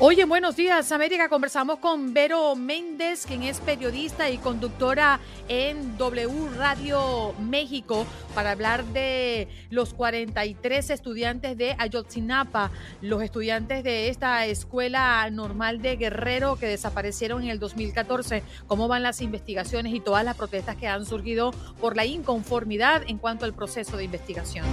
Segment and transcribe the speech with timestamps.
[0.00, 5.98] Hoy en Buenos Días América conversamos con Vero Méndez, quien es periodista y conductora en
[5.98, 12.70] W Radio México, para hablar de los 43 estudiantes de Ayotzinapa,
[13.02, 19.02] los estudiantes de esta escuela normal de Guerrero que desaparecieron en el 2014, cómo van
[19.02, 23.52] las investigaciones y todas las protestas que han surgido por la inconformidad en cuanto al
[23.52, 24.64] proceso de investigación.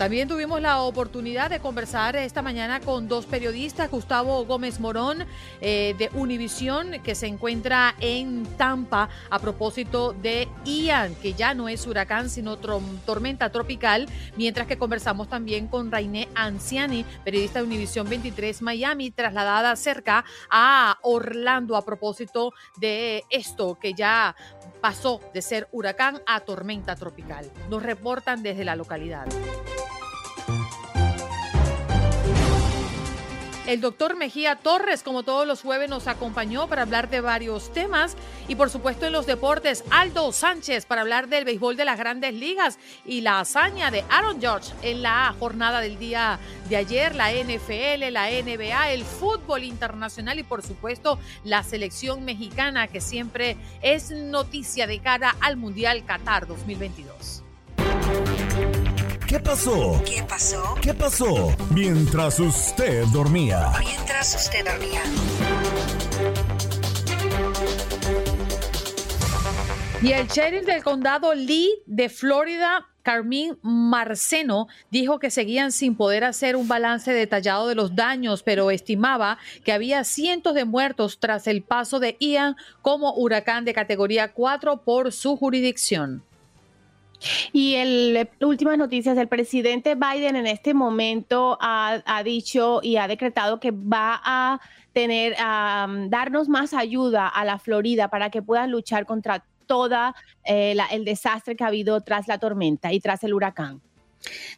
[0.00, 5.26] También tuvimos la oportunidad de conversar esta mañana con dos periodistas, Gustavo Gómez Morón
[5.60, 11.68] eh, de Univisión, que se encuentra en Tampa a propósito de Ian, que ya no
[11.68, 18.08] es huracán, sino tormenta tropical, mientras que conversamos también con Rainé Anciani, periodista de Univisión
[18.08, 24.34] 23 Miami, trasladada cerca a Orlando a propósito de esto que ya
[24.80, 27.50] pasó de ser huracán a tormenta tropical.
[27.68, 29.26] Nos reportan desde la localidad.
[33.70, 38.16] El doctor Mejía Torres, como todos los jueves, nos acompañó para hablar de varios temas
[38.48, 42.34] y por supuesto en los deportes, Aldo Sánchez para hablar del béisbol de las grandes
[42.34, 47.30] ligas y la hazaña de Aaron George en la jornada del día de ayer, la
[47.30, 54.10] NFL, la NBA, el fútbol internacional y por supuesto la selección mexicana que siempre es
[54.10, 57.44] noticia de cara al Mundial Qatar 2022.
[59.30, 60.02] ¿Qué pasó?
[60.04, 60.74] ¿Qué pasó?
[60.82, 61.56] ¿Qué pasó?
[61.72, 63.70] Mientras usted dormía.
[63.78, 65.02] Mientras usted dormía.
[70.02, 76.24] Y el sheriff del condado Lee de Florida, Carmín Marceno, dijo que seguían sin poder
[76.24, 81.46] hacer un balance detallado de los daños, pero estimaba que había cientos de muertos tras
[81.46, 86.24] el paso de Ian como huracán de categoría 4 por su jurisdicción.
[87.52, 93.60] Y el últimas noticias, el presidente Biden en este momento ha, dicho y ha decretado
[93.60, 94.60] que va a
[94.92, 100.14] tener, a darnos más ayuda a la Florida para que puedan luchar contra toda
[100.44, 103.80] eh, el desastre que ha habido tras la tormenta y tras el huracán.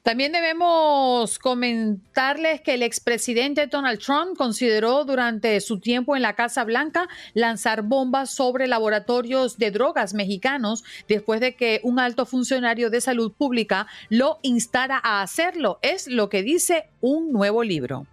[0.02, 6.64] También debemos comentarles que el expresidente Donald Trump consideró durante su tiempo en la Casa
[6.64, 13.00] Blanca lanzar bombas sobre laboratorios de drogas mexicanos después de que un alto funcionario de
[13.00, 15.78] salud pública lo instara a hacerlo.
[15.82, 18.06] Es lo que dice un nuevo libro.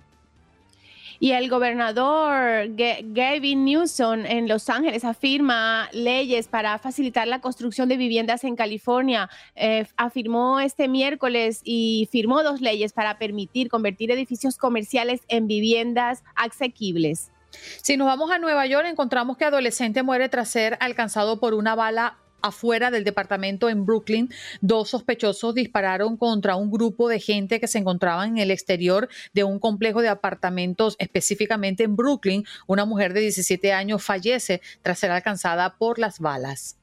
[1.19, 7.97] Y el gobernador Gavin Newsom en Los Ángeles afirma leyes para facilitar la construcción de
[7.97, 9.29] viviendas en California.
[9.55, 16.23] Eh, afirmó este miércoles y firmó dos leyes para permitir convertir edificios comerciales en viviendas
[16.35, 17.31] asequibles.
[17.81, 21.75] Si nos vamos a Nueva York, encontramos que adolescente muere tras ser alcanzado por una
[21.75, 24.29] bala afuera del departamento en Brooklyn,
[24.61, 29.43] dos sospechosos dispararon contra un grupo de gente que se encontraba en el exterior de
[29.43, 32.45] un complejo de apartamentos, específicamente en Brooklyn.
[32.67, 36.79] Una mujer de 17 años fallece tras ser alcanzada por las balas.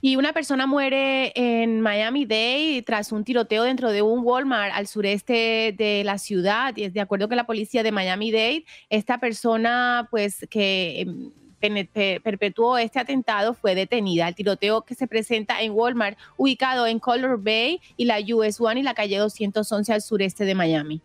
[0.00, 5.74] Y una persona muere en Miami-Dade tras un tiroteo dentro de un Walmart al sureste
[5.76, 6.76] de la ciudad.
[6.76, 11.30] Y de acuerdo con la policía de Miami-Dade, esta persona, pues que em,
[11.60, 14.28] perpetuó este atentado fue detenida.
[14.28, 18.80] El tiroteo que se presenta en Walmart, ubicado en Color Bay y la US One
[18.80, 21.00] y la calle 211 al sureste de Miami.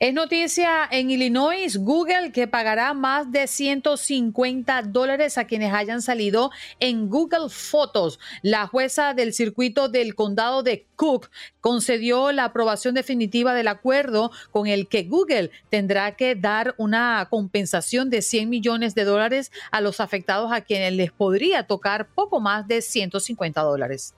[0.00, 6.50] Es noticia en Illinois, Google que pagará más de 150 dólares a quienes hayan salido
[6.80, 8.18] en Google Fotos.
[8.42, 11.30] La jueza del circuito del condado de Cook
[11.60, 18.10] concedió la aprobación definitiva del acuerdo con el que Google tendrá que dar una compensación
[18.10, 22.66] de 100 millones de dólares a los afectados a quienes les podría tocar poco más
[22.66, 24.14] de 150 dólares.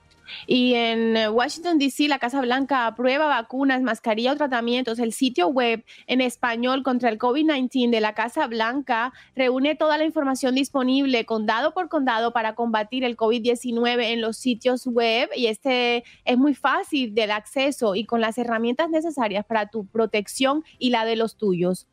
[0.47, 4.99] Y en eh, Washington, D.C., la Casa Blanca aprueba vacunas, mascarilla o tratamientos.
[4.99, 10.05] El sitio web en español contra el COVID-19 de la Casa Blanca reúne toda la
[10.05, 16.03] información disponible condado por condado para combatir el COVID-19 en los sitios web y este
[16.25, 21.05] es muy fácil del acceso y con las herramientas necesarias para tu protección y la
[21.05, 21.87] de los tuyos.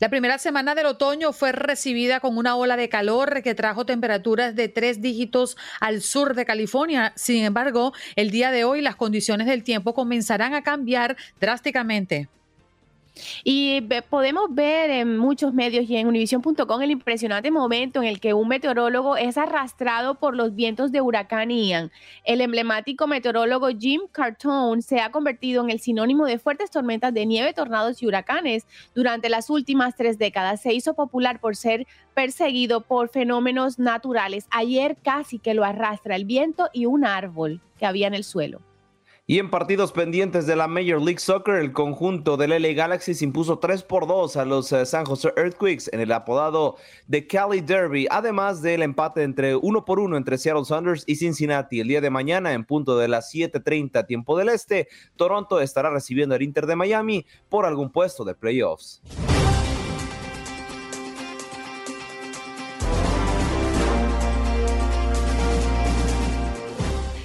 [0.00, 4.56] La primera semana del otoño fue recibida con una ola de calor que trajo temperaturas
[4.56, 7.12] de tres dígitos al sur de California.
[7.14, 12.28] Sin embargo, el día de hoy las condiciones del tiempo comenzarán a cambiar drásticamente.
[13.44, 13.80] Y
[14.10, 18.48] podemos ver en muchos medios y en univision.com el impresionante momento en el que un
[18.48, 21.90] meteorólogo es arrastrado por los vientos de huracán Ian.
[22.24, 27.26] El emblemático meteorólogo Jim Cartone se ha convertido en el sinónimo de fuertes tormentas de
[27.26, 28.66] nieve, tornados y huracanes.
[28.94, 34.46] Durante las últimas tres décadas se hizo popular por ser perseguido por fenómenos naturales.
[34.50, 38.73] Ayer casi que lo arrastra el viento y un árbol que había en el suelo.
[39.26, 43.24] Y en partidos pendientes de la Major League Soccer, el conjunto del LA Galaxy se
[43.24, 46.76] impuso 3 por 2 a los eh, San Jose Earthquakes en el apodado
[47.06, 51.80] de Cali Derby, además del empate entre 1 por 1 entre Seattle Sounders y Cincinnati.
[51.80, 56.34] El día de mañana, en punto de las 7:30 tiempo del este, Toronto estará recibiendo
[56.34, 59.00] al Inter de Miami por algún puesto de playoffs.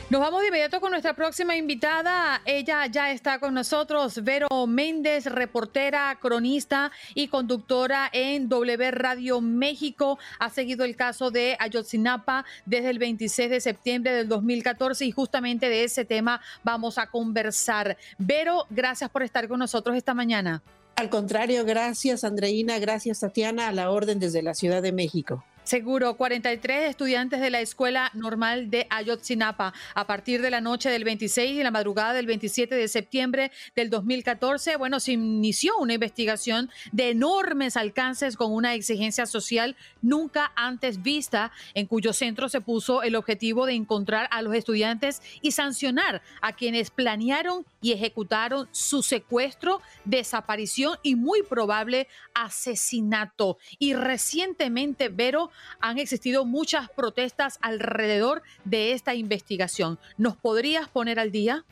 [0.10, 2.42] Nos vamos de inmediato con nuestra próxima invitada.
[2.44, 10.18] Ella ya está con nosotros, Vero Méndez, reportera, cronista y conductora en W Radio México.
[10.40, 15.70] Ha seguido el caso de Ayotzinapa desde el 26 de septiembre del 2014 y justamente
[15.70, 17.96] de ese tema vamos a conversar.
[18.18, 20.64] Vero, gracias por estar con nosotros esta mañana.
[20.96, 25.46] Al contrario, gracias Andreina, gracias Tatiana, a la orden desde la Ciudad de México.
[25.70, 31.04] Seguro, 43 estudiantes de la Escuela Normal de Ayotzinapa a partir de la noche del
[31.04, 36.72] 26 y la madrugada del 27 de septiembre del 2014, bueno, se inició una investigación
[36.92, 43.04] de enormes alcances con una exigencia social nunca antes vista, en cuyo centro se puso
[43.04, 49.04] el objetivo de encontrar a los estudiantes y sancionar a quienes planearon y ejecutaron su
[49.04, 53.60] secuestro, desaparición y muy probable asesinato.
[53.78, 60.00] Y recientemente, Vero, han existido muchas protestas alrededor de esta investigación.
[60.18, 61.66] ¿Nos podrías poner al día?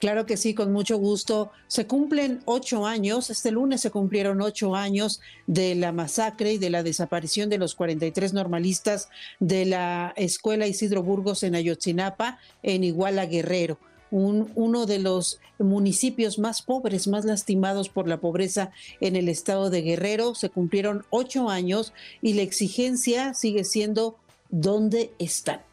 [0.00, 1.50] Claro que sí, con mucho gusto.
[1.66, 6.70] Se cumplen ocho años, este lunes se cumplieron ocho años de la masacre y de
[6.70, 9.08] la desaparición de los 43 normalistas
[9.40, 13.78] de la Escuela Isidro Burgos en Ayotzinapa, en Iguala Guerrero
[14.10, 18.70] uno de los municipios más pobres, más lastimados por la pobreza
[19.00, 20.34] en el estado de Guerrero.
[20.34, 24.16] Se cumplieron ocho años y la exigencia sigue siendo
[24.50, 25.67] ¿dónde están?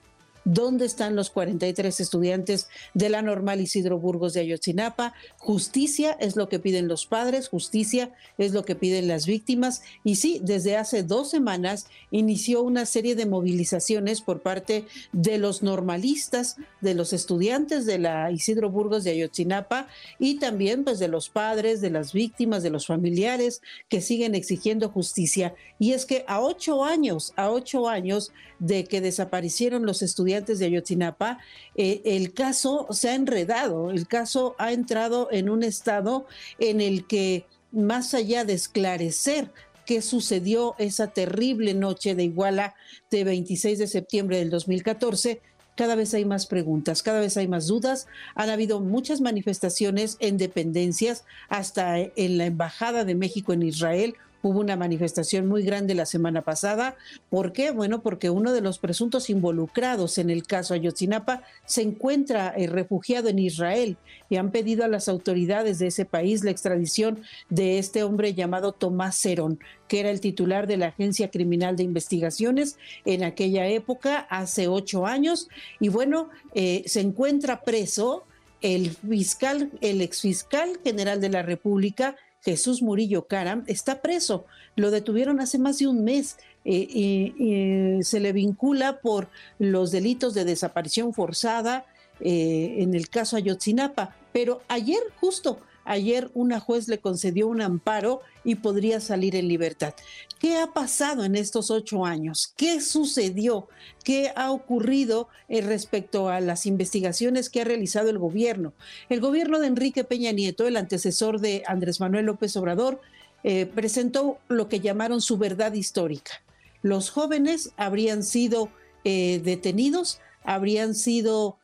[0.45, 5.15] ¿Dónde están los 43 estudiantes de la normal Isidro Burgos de Ayotzinapa?
[5.39, 9.81] Justicia es lo que piden los padres, justicia es lo que piden las víctimas.
[10.03, 15.63] Y sí, desde hace dos semanas inició una serie de movilizaciones por parte de los
[15.63, 19.87] normalistas, de los estudiantes de la Isidro Burgos de Ayotzinapa
[20.19, 24.89] y también pues de los padres, de las víctimas, de los familiares que siguen exigiendo
[24.89, 25.55] justicia.
[25.79, 30.65] Y es que a ocho años, a ocho años de que desaparecieron los estudiantes, de
[30.65, 31.39] Ayotzinapa,
[31.75, 36.25] eh, el caso se ha enredado, el caso ha entrado en un estado
[36.59, 39.51] en el que más allá de esclarecer
[39.85, 42.75] qué sucedió esa terrible noche de Iguala
[43.11, 45.41] de 26 de septiembre del 2014,
[45.75, 48.07] cada vez hay más preguntas, cada vez hay más dudas.
[48.33, 54.59] Han habido muchas manifestaciones en dependencias, hasta en la Embajada de México en Israel Hubo
[54.59, 56.95] una manifestación muy grande la semana pasada.
[57.31, 57.71] ¿Por qué?
[57.71, 63.27] Bueno, porque uno de los presuntos involucrados en el caso Ayotzinapa se encuentra eh, refugiado
[63.27, 63.97] en Israel
[64.29, 68.71] y han pedido a las autoridades de ese país la extradición de este hombre llamado
[68.71, 74.27] Tomás Cerón, que era el titular de la Agencia Criminal de Investigaciones en aquella época,
[74.29, 75.49] hace ocho años.
[75.79, 78.25] Y bueno, eh, se encuentra preso
[78.61, 84.45] el fiscal, el exfiscal general de la República, Jesús Murillo Caram, está preso.
[84.75, 90.35] Lo detuvieron hace más de un mes eh, y, se le vincula por los delitos
[90.35, 91.85] de desaparición forzada
[92.19, 94.15] eh, en el caso Ayotzinapa.
[94.31, 99.93] Pero ayer, justo Ayer una juez le concedió un amparo y podría salir en libertad.
[100.39, 102.53] ¿Qué ha pasado en estos ocho años?
[102.57, 103.67] ¿Qué sucedió?
[104.03, 108.73] ¿Qué ha ocurrido eh, respecto a las investigaciones que ha realizado el gobierno?
[109.09, 112.99] El gobierno de Enrique Peña Nieto, el antecesor de Andrés Manuel López Obrador,
[113.43, 116.41] eh, presentó lo que llamaron su verdad histórica.
[116.81, 118.69] Los jóvenes habrían sido
[119.03, 121.59] eh, detenidos, habrían sido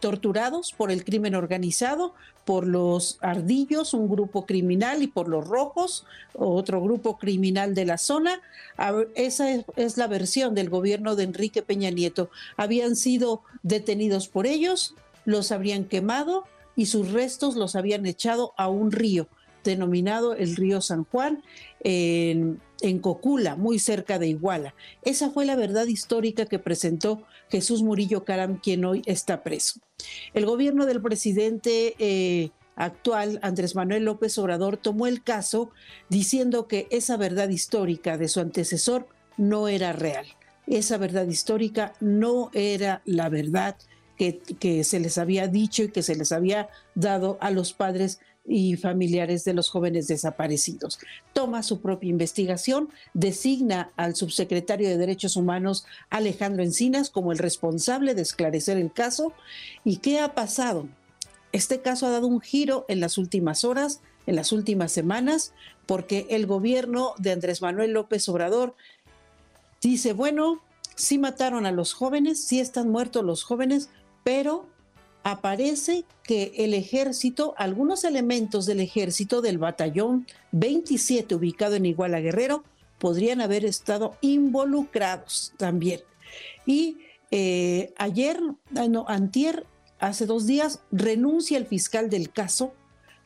[0.00, 2.14] torturados por el crimen organizado,
[2.46, 7.98] por los ardillos, un grupo criminal, y por los rojos, otro grupo criminal de la
[7.98, 8.40] zona.
[9.16, 12.30] Esa es, la versión del gobierno de Enrique Peña Nieto.
[12.56, 16.44] Habían sido detenidos por ellos, los habrían quemado
[16.76, 19.26] y sus restos los habían echado a un río
[19.64, 21.42] denominado el río San Juan
[21.80, 24.76] en, en Cocula, muy cerca de Iguala.
[25.02, 29.80] Esa fue la verdad histórica que presentó Jesús Murillo Caram, quien hoy está preso.
[30.34, 35.70] El gobierno del presidente eh, actual, Andrés Manuel López Obrador, tomó el caso
[36.08, 40.26] diciendo que esa verdad histórica de su antecesor no era real.
[40.66, 43.76] Esa verdad histórica no era la verdad
[44.18, 48.18] que, que se les había dicho y que se les había dado a los padres
[48.48, 50.98] y familiares de los jóvenes desaparecidos.
[51.32, 58.14] Toma su propia investigación, designa al subsecretario de Derechos Humanos Alejandro Encinas como el responsable
[58.14, 59.32] de esclarecer el caso.
[59.84, 60.88] ¿Y qué ha pasado?
[61.52, 65.52] Este caso ha dado un giro en las últimas horas, en las últimas semanas,
[65.86, 68.74] porque el gobierno de Andrés Manuel López Obrador
[69.80, 70.60] dice, bueno,
[70.96, 73.88] sí mataron a los jóvenes, sí están muertos los jóvenes,
[74.24, 74.66] pero
[75.26, 82.62] aparece que el ejército, algunos elementos del ejército del batallón 27 ubicado en Iguala Guerrero,
[83.00, 86.00] podrían haber estado involucrados también.
[86.64, 86.98] Y
[87.32, 88.38] eh, ayer,
[88.76, 89.66] ah, no, antier,
[89.98, 92.72] hace dos días, renuncia el fiscal del caso,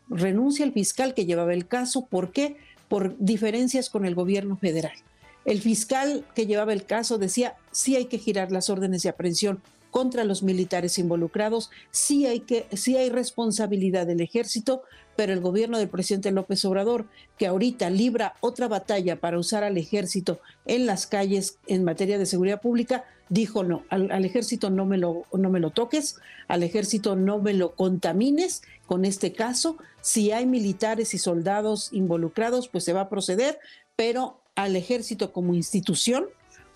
[0.08, 2.56] renuncia el fiscal que llevaba el caso, ¿por qué?
[2.88, 4.96] Por diferencias con el gobierno federal.
[5.44, 9.60] El fiscal que llevaba el caso decía, sí hay que girar las órdenes de aprehensión
[9.90, 11.70] contra los militares involucrados.
[11.90, 14.82] Sí hay, que, sí hay responsabilidad del ejército,
[15.16, 17.06] pero el gobierno del presidente López Obrador,
[17.36, 22.26] que ahorita libra otra batalla para usar al ejército en las calles en materia de
[22.26, 26.16] seguridad pública, dijo no, al, ejército no me, lo, no me lo toques,
[26.48, 29.76] al ejército no me lo contamines con este caso.
[30.00, 33.58] Si hay militares y soldados involucrados, pues se va a proceder,
[33.96, 36.26] pero al ejército como institución,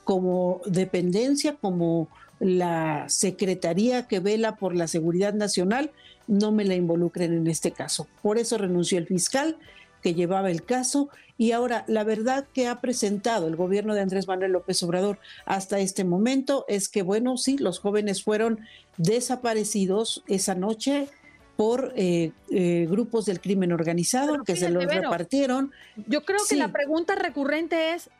[0.05, 2.09] como dependencia, como
[2.41, 5.91] la Secretaría que vela por la seguridad nacional
[6.27, 8.07] no me la involucren en este caso.
[8.23, 9.57] Por eso renunció el fiscal
[10.03, 14.29] que llevaba el caso y ahora la verdad que ha presentado el gobierno de Andrés
[14.29, 18.61] Manuel López Obrador hasta este momento es que, bueno, sí, los jóvenes fueron
[18.99, 21.09] desaparecidos esa noche
[21.57, 25.73] por eh, eh, grupos del crimen organizado que se los repartieron.
[26.07, 28.11] Yo creo que la pregunta recurrente es,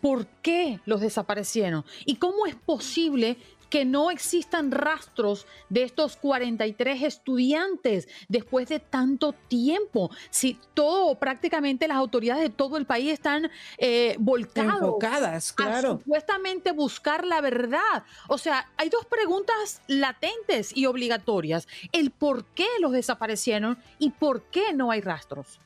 [0.00, 1.84] ¿por qué los desaparecieron?
[2.04, 3.36] ¿Y cómo es posible
[3.74, 10.12] que no existan rastros de estos 43 estudiantes después de tanto tiempo.
[10.30, 15.98] Si todo, prácticamente las autoridades de todo el país están eh, volcadas, Enfocadas, claro.
[15.98, 18.04] supuestamente buscar la verdad.
[18.28, 21.66] O sea, hay dos preguntas latentes y obligatorias.
[21.90, 25.58] El por qué los desaparecieron y por qué no hay rastros.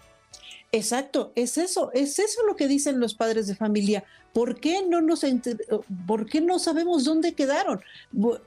[0.71, 4.05] Exacto, es eso, es eso lo que dicen los padres de familia.
[4.35, 5.25] ¿Por qué no nos
[6.07, 7.81] por qué no sabemos dónde quedaron?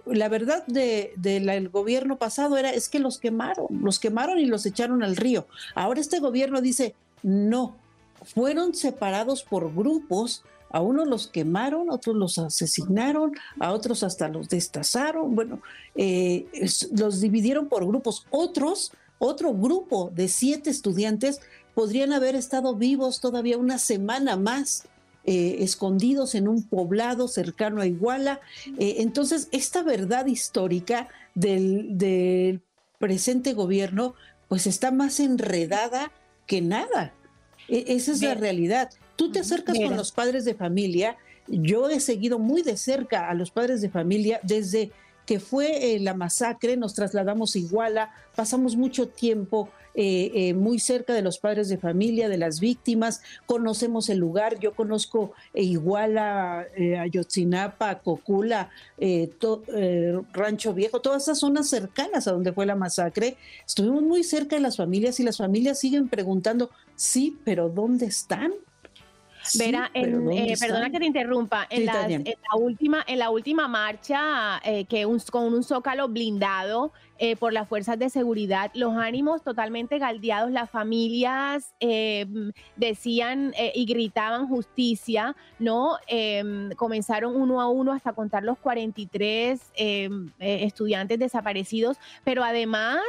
[0.06, 5.02] La verdad del gobierno pasado era es que los quemaron, los quemaron y los echaron
[5.02, 5.48] al río.
[5.74, 7.76] Ahora este gobierno dice, no,
[8.24, 14.30] fueron separados por grupos, a unos los quemaron, a otros los asesinaron, a otros hasta
[14.30, 15.62] los destazaron, bueno,
[15.96, 16.46] eh,
[16.96, 18.26] los dividieron por grupos.
[18.30, 21.42] Otros, otro grupo de siete estudiantes
[21.74, 24.86] podrían haber estado vivos todavía una semana más.
[25.24, 28.40] Eh, escondidos en un poblado cercano a Iguala.
[28.80, 32.60] Eh, entonces, esta verdad histórica del,
[32.98, 34.16] presente gobierno,
[34.48, 36.12] pues está más enredada
[36.48, 37.14] que nada.
[37.68, 38.90] E, esa es la realidad.
[39.16, 41.18] Tú te acercas con los padres de familia.
[41.48, 44.92] Yo he seguido muy de cerca a los padres de familia desde
[45.28, 50.80] que fue eh, la masacre, nos trasladamos a Iguala, pasamos mucho tiempo eh, eh, muy
[50.80, 56.68] cerca de los padres de familia, de las víctimas, conocemos el lugar, yo conozco Iguala,
[57.00, 58.70] Ayotzinapa, Cocula,
[60.34, 64.62] Rancho Viejo, todas esas zonas cercanas a donde fue la masacre, estuvimos muy cerca de
[64.62, 68.52] las familias y las familias siguen preguntando, sí, pero ¿dónde están?
[69.56, 72.08] Verá, eh, perdona que te interrumpa, en, la,
[72.56, 78.00] última, en la última marcha eh, que con un zócalo blindado eh, por las fuerzas
[78.00, 82.26] de seguridad, los ánimos totalmente galdeados, las familias eh,
[82.78, 85.98] decían eh, y gritaban justicia, ¿no?
[86.08, 93.02] Em, comenzaron uno a uno hasta contar los 43 em, estudiantes desaparecidos, pero además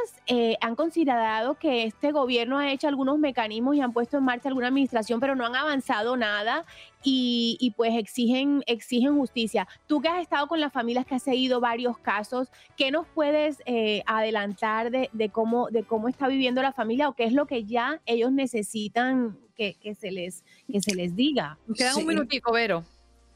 [0.61, 4.67] han considerado que este gobierno ha hecho algunos mecanismos y han puesto en marcha alguna
[4.67, 6.65] administración, pero no han avanzado nada
[7.03, 9.67] y, pues exigen, exigen justicia.
[9.87, 13.57] Tú que has estado con las familias que has seguido varios casos, ¿qué nos puedes
[13.65, 17.65] eh, adelantar de, cómo, de cómo está viviendo la familia o qué es lo que
[17.65, 21.57] ya ellos necesitan que, se, les, que se les diga?
[21.75, 22.83] Queda un minutico, Vero.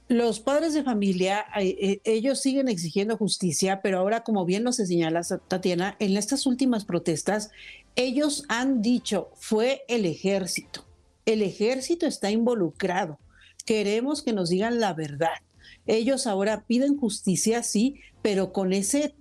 [0.09, 5.21] Los padres de familia, eh, ellos siguen exigiendo justicia, pero ahora, como bien lo señala
[5.49, 7.51] Tatiana, en estas últimas protestas,
[7.97, 10.85] ellos han dicho, fue el ejército.
[11.25, 13.19] El ejército está involucrado.
[13.67, 15.37] Queremos que nos digan la verdad.
[15.85, 19.13] Ellos ahora piden justicia, sí, pero con ese,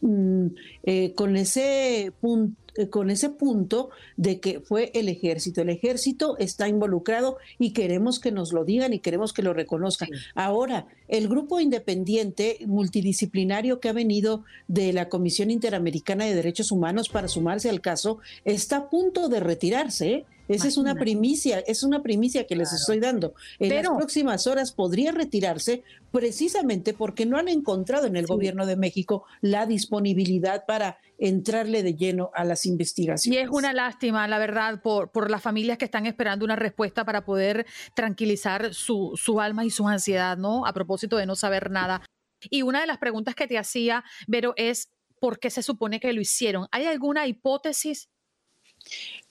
[0.00, 0.46] mm,
[0.82, 5.60] eh, con ese punto eh, con ese punto de que fue el ejército.
[5.60, 10.08] El ejército está involucrado y queremos que nos lo digan y queremos que lo reconozcan.
[10.34, 17.08] Ahora, el grupo independiente multidisciplinario que ha venido de la Comisión Interamericana de Derechos Humanos
[17.08, 20.10] para sumarse al caso está a punto de retirarse.
[20.12, 20.24] ¿eh?
[20.54, 23.34] Esa es una primicia, es una primicia que les estoy dando.
[23.58, 28.76] En las próximas horas podría retirarse precisamente porque no han encontrado en el gobierno de
[28.76, 33.38] México la disponibilidad para entrarle de lleno a las investigaciones.
[33.38, 37.04] Y es una lástima, la verdad, por, por las familias que están esperando una respuesta
[37.04, 37.64] para poder
[37.94, 40.66] tranquilizar su, su alma y su ansiedad, ¿no?
[40.66, 42.02] A propósito de no saber nada.
[42.48, 44.88] Y una de las preguntas que te hacía, Vero, es
[45.20, 46.66] ¿por qué se supone que lo hicieron?
[46.72, 48.08] ¿Hay alguna hipótesis?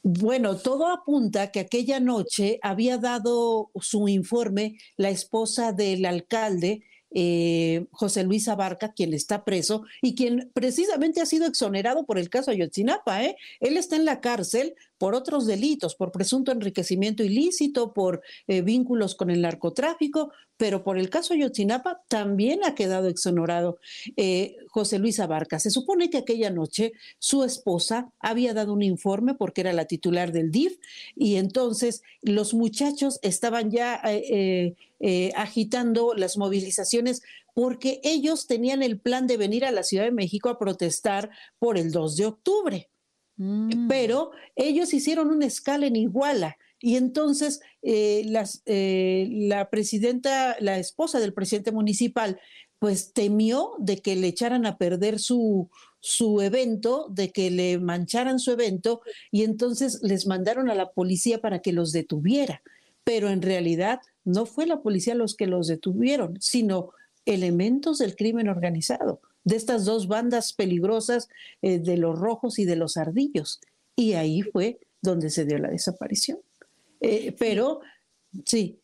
[0.02, 7.86] Bueno, todo apunta que aquella noche había dado su informe la esposa del alcalde, eh,
[7.92, 12.52] José Luis Abarca, quien está preso y quien precisamente ha sido exonerado por el caso
[12.52, 13.24] Ayotzinapa.
[13.24, 13.36] ¿eh?
[13.60, 19.16] Él está en la cárcel por otros delitos, por presunto enriquecimiento ilícito, por eh, vínculos
[19.16, 23.80] con el narcotráfico, pero por el caso Ayotzinapa también ha quedado exonerado
[24.18, 25.58] eh, José Luis Abarca.
[25.58, 30.34] Se supone que aquella noche su esposa había dado un informe porque era la titular
[30.34, 30.78] del DIF
[31.16, 34.76] y entonces los muchachos estaban ya eh,
[35.34, 37.22] agitando las movilizaciones
[37.54, 41.78] porque ellos tenían el plan de venir a la Ciudad de México a protestar por
[41.78, 42.90] el 2 de octubre.
[43.40, 43.88] Mm.
[43.88, 48.30] Pero ellos hicieron una escala en Iguala y entonces eh,
[48.66, 52.40] eh, la presidenta, la esposa del presidente municipal,
[52.80, 55.70] pues temió de que le echaran a perder su,
[56.02, 61.40] su evento, de que le mancharan su evento y entonces les mandaron a la policía
[61.40, 62.62] para que los detuviera.
[63.06, 66.92] Pero en realidad no fue la policía los que los detuvieron, sino
[67.26, 71.30] elementos del crimen organizado de estas dos bandas peligrosas
[71.62, 73.60] eh, de los rojos y de los ardillos.
[73.96, 76.40] Y ahí fue donde se dio la desaparición.
[77.02, 77.82] Eh, pero
[78.46, 78.80] sí.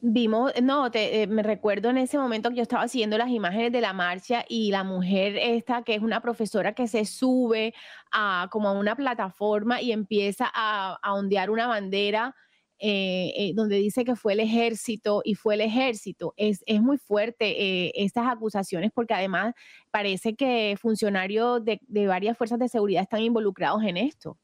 [0.00, 3.72] Vimos, no, te, eh, me recuerdo en ese momento que yo estaba siguiendo las imágenes
[3.72, 7.74] de la marcha y la mujer esta, que es una profesora que se sube
[8.12, 12.34] a como a una plataforma y empieza a, a ondear una bandera
[12.78, 16.34] eh, eh, donde dice que fue el ejército y fue el ejército.
[16.36, 19.54] Es, muy fuerte eh, estas acusaciones porque además
[19.90, 24.38] parece que funcionarios de, de varias fuerzas de seguridad están involucrados en esto.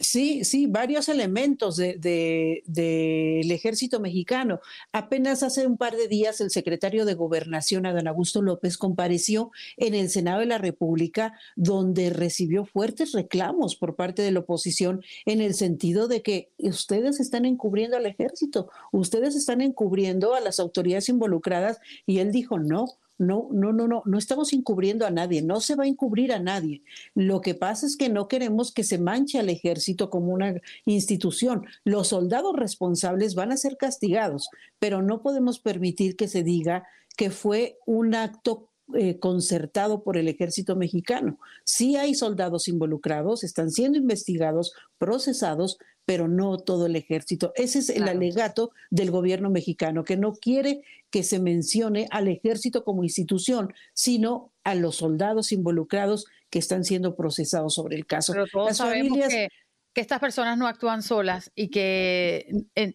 [0.00, 4.60] Sí, sí, varios elementos del de, ejército mexicano.
[4.92, 9.94] Apenas hace un par de días el secretario de Gobernación, Adán Augusto López, compareció en
[9.94, 15.40] el Senado de la República, donde recibió fuertes reclamos por parte de la oposición en
[15.40, 21.08] el sentido de que ustedes están encubriendo al ejército, ustedes están encubriendo a las autoridades
[21.08, 22.86] involucradas, y él dijo, no,
[23.18, 26.38] no, no, no, no, no estamos encubriendo a nadie, no se va a encubrir a
[26.38, 26.82] nadie.
[27.14, 30.54] Lo que pasa es que no queremos que se manche al ejército como una
[30.84, 31.66] institución.
[31.84, 37.30] Los soldados responsables van a ser castigados, pero no podemos permitir que se diga que
[37.30, 41.38] fue un acto eh, concertado por el ejército mexicano.
[41.64, 45.78] Sí hay soldados involucrados, están siendo investigados, procesados,
[46.08, 47.52] pero no todo el ejército.
[47.54, 52.82] Ese es el alegato del gobierno mexicano, que no quiere que se mencione al ejército
[52.82, 58.32] como institución, sino a los soldados involucrados que están siendo procesados sobre el caso.
[58.32, 59.48] Pero todos sabemos que,
[59.92, 62.46] que estas personas no actúan solas y que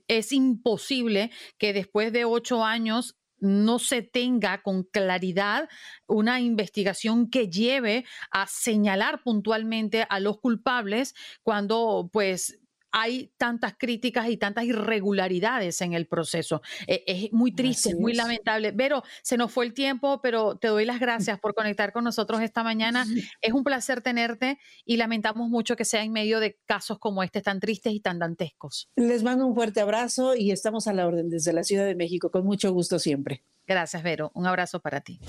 [0.08, 5.70] es imposible que después de ocho años no se tenga con claridad
[6.08, 12.63] una investigación que lleve a señalar puntualmente a los culpables cuando pues
[12.94, 16.62] hay tantas críticas y tantas irregularidades en el proceso.
[16.88, 18.72] E, es muy triste, es muy lamentable.
[18.72, 22.42] Pero se nos fue el tiempo, pero te doy las gracias por conectar con nosotros
[22.42, 23.06] esta mañana.
[23.42, 27.42] Es un placer tenerte y lamentamos mucho que sea en medio de casos como este
[27.42, 28.90] tan tristes y tan dantescos.
[28.96, 32.30] Les mando un fuerte abrazo y estamos a la orden desde la Ciudad de México,
[32.30, 33.44] con mucho gusto siempre.
[33.66, 34.32] Gracias, Vero.
[34.36, 35.20] Un abrazo para ti.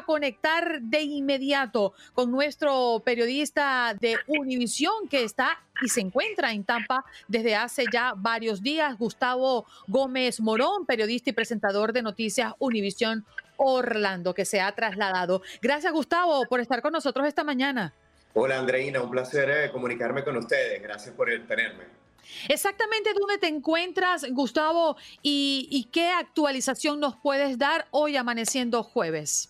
[0.00, 6.64] A conectar de inmediato con nuestro periodista de Univisión que está y se encuentra en
[6.64, 13.24] Tampa desde hace ya varios días, Gustavo Gómez Morón, periodista y presentador de noticias Univisión
[13.56, 15.42] Orlando, que se ha trasladado.
[15.60, 17.92] Gracias, Gustavo, por estar con nosotros esta mañana.
[18.32, 20.80] Hola, Andreina, un placer eh, comunicarme con ustedes.
[20.82, 22.00] Gracias por tenerme.
[22.48, 29.49] Exactamente dónde te encuentras, Gustavo, y, qué actualización nos puedes dar hoy amaneciendo jueves.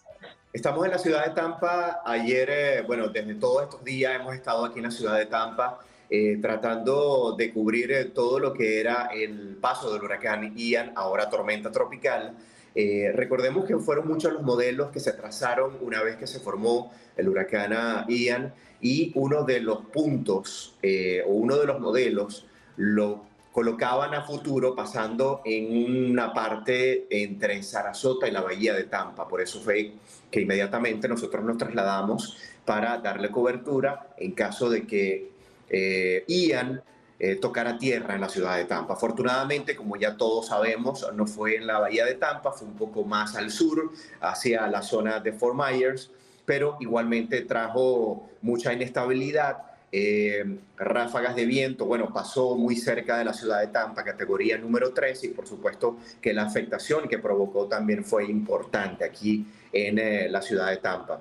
[0.53, 2.03] Estamos en la ciudad de Tampa.
[2.05, 5.79] Ayer, eh, bueno, desde todos estos días hemos estado aquí en la ciudad de Tampa
[6.13, 11.71] eh, tratando de cubrir todo lo que era el paso del huracán Ian, ahora tormenta
[11.71, 12.35] tropical.
[12.75, 16.93] Eh, recordemos que fueron muchos los modelos que se trazaron una vez que se formó
[17.17, 22.45] el huracán Ian y uno de los puntos eh, o uno de los modelos
[22.77, 29.27] lo colocaban a futuro pasando en una parte entre Sarasota y la bahía de Tampa.
[29.27, 29.93] Por eso fue
[30.31, 35.31] que inmediatamente nosotros nos trasladamos para darle cobertura en caso de que
[35.69, 36.83] eh, Ian
[37.23, 38.95] eh, tocar a tierra en la ciudad de Tampa.
[38.95, 43.05] Afortunadamente, como ya todos sabemos, no fue en la bahía de Tampa, fue un poco
[43.05, 43.91] más al sur,
[44.23, 46.11] hacia la zona de Fort Myers,
[46.47, 49.70] pero igualmente trajo mucha inestabilidad.
[49.93, 54.93] Eh, ráfagas de viento, bueno, pasó muy cerca de la ciudad de Tampa, categoría número
[54.93, 60.29] 3, y por supuesto que la afectación que provocó también fue importante aquí en eh,
[60.29, 61.21] la ciudad de Tampa.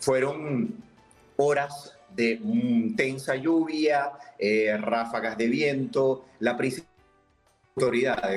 [0.00, 0.74] Fueron
[1.36, 6.24] horas de intensa lluvia, eh, ráfagas de viento.
[6.40, 6.97] La principal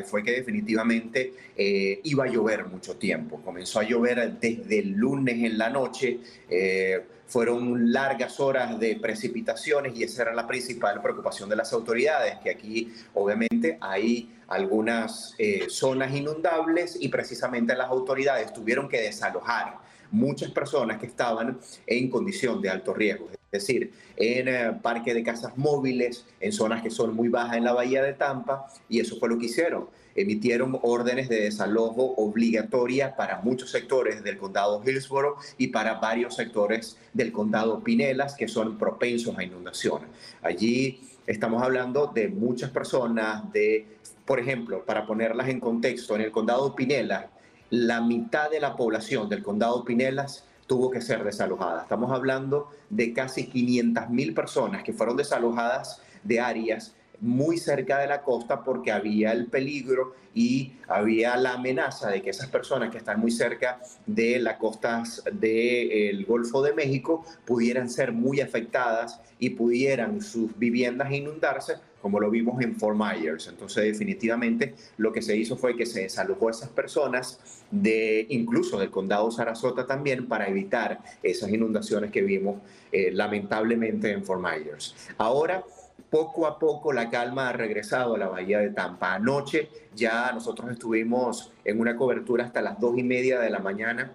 [0.06, 3.42] fue que definitivamente eh, iba a llover mucho tiempo.
[3.44, 6.20] Comenzó a llover desde el lunes en la noche.
[6.50, 12.36] Eh, fueron largas horas de precipitaciones y esa era la principal preocupación de las autoridades,
[12.44, 15.34] que aquí obviamente hay algunas
[15.70, 19.78] zonas inundables y precisamente las autoridades tuvieron que desalojar
[20.12, 25.24] muchas personas que estaban en condición de alto riesgo es decir, en eh, parques de
[25.24, 29.18] casas móviles, en zonas que son muy bajas en la bahía de Tampa, y eso
[29.20, 29.90] fue lo que hicieron.
[30.16, 36.98] Emitieron órdenes de desalojo obligatoria para muchos sectores del condado Hillsborough y para varios sectores
[37.12, 40.08] del condado Pinelas que son propensos a inundaciones.
[40.42, 43.86] Allí estamos hablando de muchas personas, de,
[44.26, 47.26] por ejemplo, para ponerlas en contexto, en el condado Pinelas,
[47.70, 51.82] la mitad de la población del condado Pinelas tuvo que ser desalojada.
[51.82, 58.08] Estamos hablando de casi 500 mil personas que fueron desalojadas de áreas muy cerca de
[58.08, 62.98] la costa porque había el peligro y había la amenaza de que esas personas que
[62.98, 69.52] están muy cerca de las costas del Golfo de México pudieran ser muy afectadas y
[69.52, 73.48] pudieran sus viviendas inundarse como lo vimos en Fort Myers.
[73.48, 78.80] Entonces, definitivamente lo que se hizo fue que se desalojó a esas personas de incluso
[78.80, 84.96] del condado Sarasota también para evitar esas inundaciones que vimos eh, lamentablemente en Fort Myers.
[85.18, 85.64] Ahora,
[86.12, 89.14] poco a poco la calma ha regresado a la bahía de Tampa.
[89.16, 94.12] Anoche ya nosotros estuvimos en una cobertura hasta las dos y media de la mañana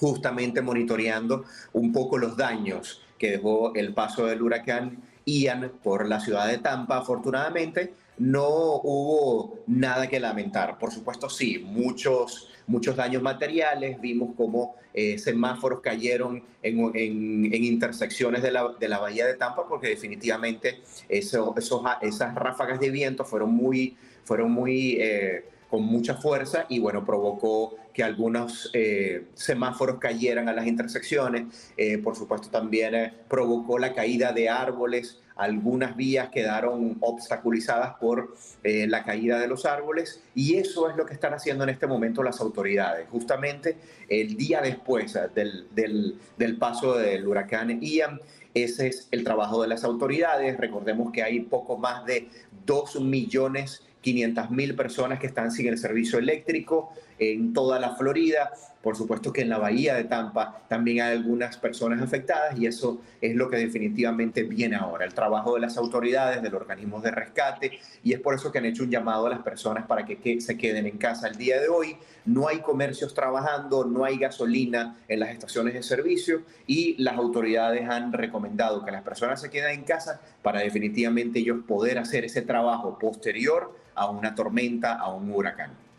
[0.00, 6.20] justamente monitoreando un poco los daños que dejó el paso del huracán Ian por la
[6.20, 6.96] ciudad de Tampa.
[6.96, 8.48] Afortunadamente, no
[8.82, 10.78] hubo nada que lamentar.
[10.78, 14.00] Por supuesto, sí, muchos, muchos daños materiales.
[14.00, 21.54] Vimos cómo eh, semáforos cayeron en, intersecciones de la, bahía de Tampa, porque definitivamente eso,
[21.56, 27.04] esos, esas ráfagas de viento fueron muy, fueron muy eh, con mucha fuerza y bueno,
[27.04, 31.72] provocó que algunos eh, semáforos cayeran a las intersecciones.
[31.76, 35.20] Eh, por supuesto, también eh, provocó la caída de árboles.
[35.36, 41.14] Algunas vías quedaron obstaculizadas por la caída de los árboles y eso es lo que
[41.14, 43.06] están haciendo en este momento las autoridades.
[43.10, 43.76] Justamente
[44.08, 48.20] el día después del, del, paso del huracán Ian,
[48.52, 50.58] ese es el trabajo de las autoridades.
[50.58, 52.28] Recordemos que hay poco más de
[52.66, 58.50] 2 millones 500 mil personas que están sin el servicio eléctrico en toda la Florida.
[58.82, 63.02] Por supuesto que en la bahía de Tampa también hay algunas personas afectadas y eso
[63.20, 67.10] es lo que definitivamente viene ahora, el trabajo de las autoridades, de los organismos de
[67.10, 70.40] rescate y es por eso que han hecho un llamado a las personas para que,
[70.40, 71.96] se queden en casa el día de hoy.
[72.24, 77.86] No hay comercios trabajando, no hay gasolina en las estaciones de servicio y las autoridades
[77.86, 82.40] han recomendado que las personas se queden en casa para definitivamente ellos poder hacer ese
[82.40, 85.89] trabajo posterior a una tormenta, a un huracán.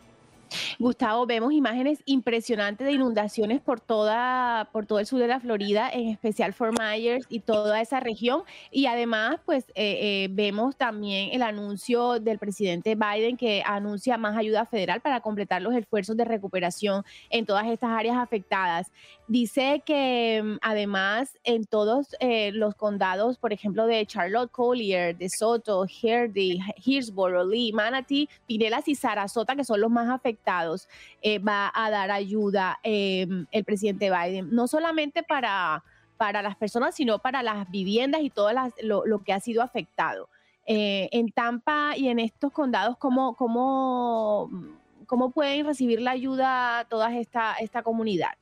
[0.80, 5.90] Gustavo, vemos imágenes impresionantes de inundaciones por toda, por todo el sur de la Florida,
[5.92, 8.44] en especial Fort Myers y toda esa región.
[8.72, 14.38] Y además, pues eh, eh, vemos también el anuncio del presidente Biden que anuncia más
[14.38, 18.92] ayuda federal para completar los esfuerzos de recuperación en todas estas áreas afectadas.
[19.32, 25.30] Dice que mm, además en todos eh, los condados, por ejemplo, de Charlotte Collier, de
[25.30, 30.90] Soto, Hardy, Hillsborough, Lee, Manatee, Pinellas y Sarasota, que son los más afectados,
[31.22, 35.82] eh, va a dar ayuda em, el presidente Biden, no solamente para,
[36.18, 38.50] para las personas, sino para las viviendas y todo
[38.82, 40.28] lo, que ha sido afectado.
[40.66, 44.50] Eh, en Tampa y en estos condados, ¿cómo, cómo,
[45.06, 48.34] cómo pueden recibir la ayuda toda esta, esta comunidad?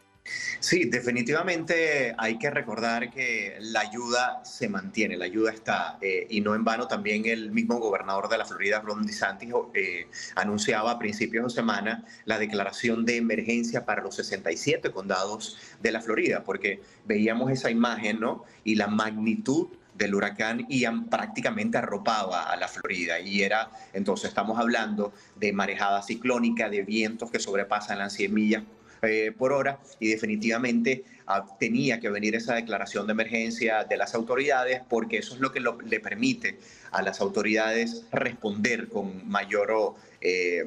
[0.60, 6.42] Sí, definitivamente hay que recordar que la ayuda se mantiene, la ayuda está, eh, y
[6.42, 11.00] no en vano también el mismo gobernador de la Florida, Ron DeSantis, eh, anunciaba a
[11.00, 16.82] principios de semana la declaración de emergencia para los 67 condados de la Florida, porque
[17.06, 18.44] veíamos esa imagen, ¿no?
[18.64, 24.58] Y la magnitud del huracán Ian prácticamente arropaba a la Florida y era, entonces estamos
[24.58, 28.64] hablando de marejada ciclónica, de vientos que sobrepasan las 100 millas
[29.02, 34.14] eh, por hora y definitivamente ah, tenía que venir esa declaración de emergencia de las
[34.14, 36.58] autoridades porque eso es lo que le permite
[36.92, 40.66] a las autoridades responder con mayor, eh,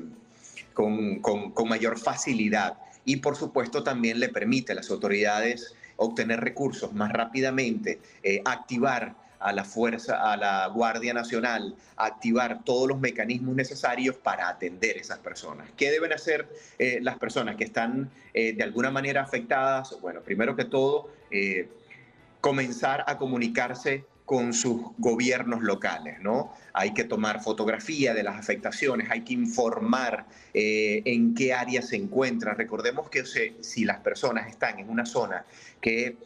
[0.73, 2.79] con, con, mayor facilidad.
[3.05, 9.15] Y por supuesto también le permite a las autoridades obtener recursos más rápidamente, eh, activar
[9.43, 15.19] a la Fuerza, a la Guardia Nacional, activar todos los mecanismos necesarios para atender esas
[15.19, 15.69] personas.
[15.77, 19.99] ¿Qué deben hacer eh, las personas que están eh, de alguna manera afectadas?
[20.01, 21.69] Bueno, primero que todo, eh,
[22.41, 26.55] comenzar a comunicarse con sus gobiernos locales, ¿no?
[26.73, 30.25] Hay que tomar fotografía de las afectaciones, hay que informar
[30.55, 32.55] en qué área se encuentra.
[32.55, 35.45] Recordemos que si las personas están en una zona
[35.81, 36.17] que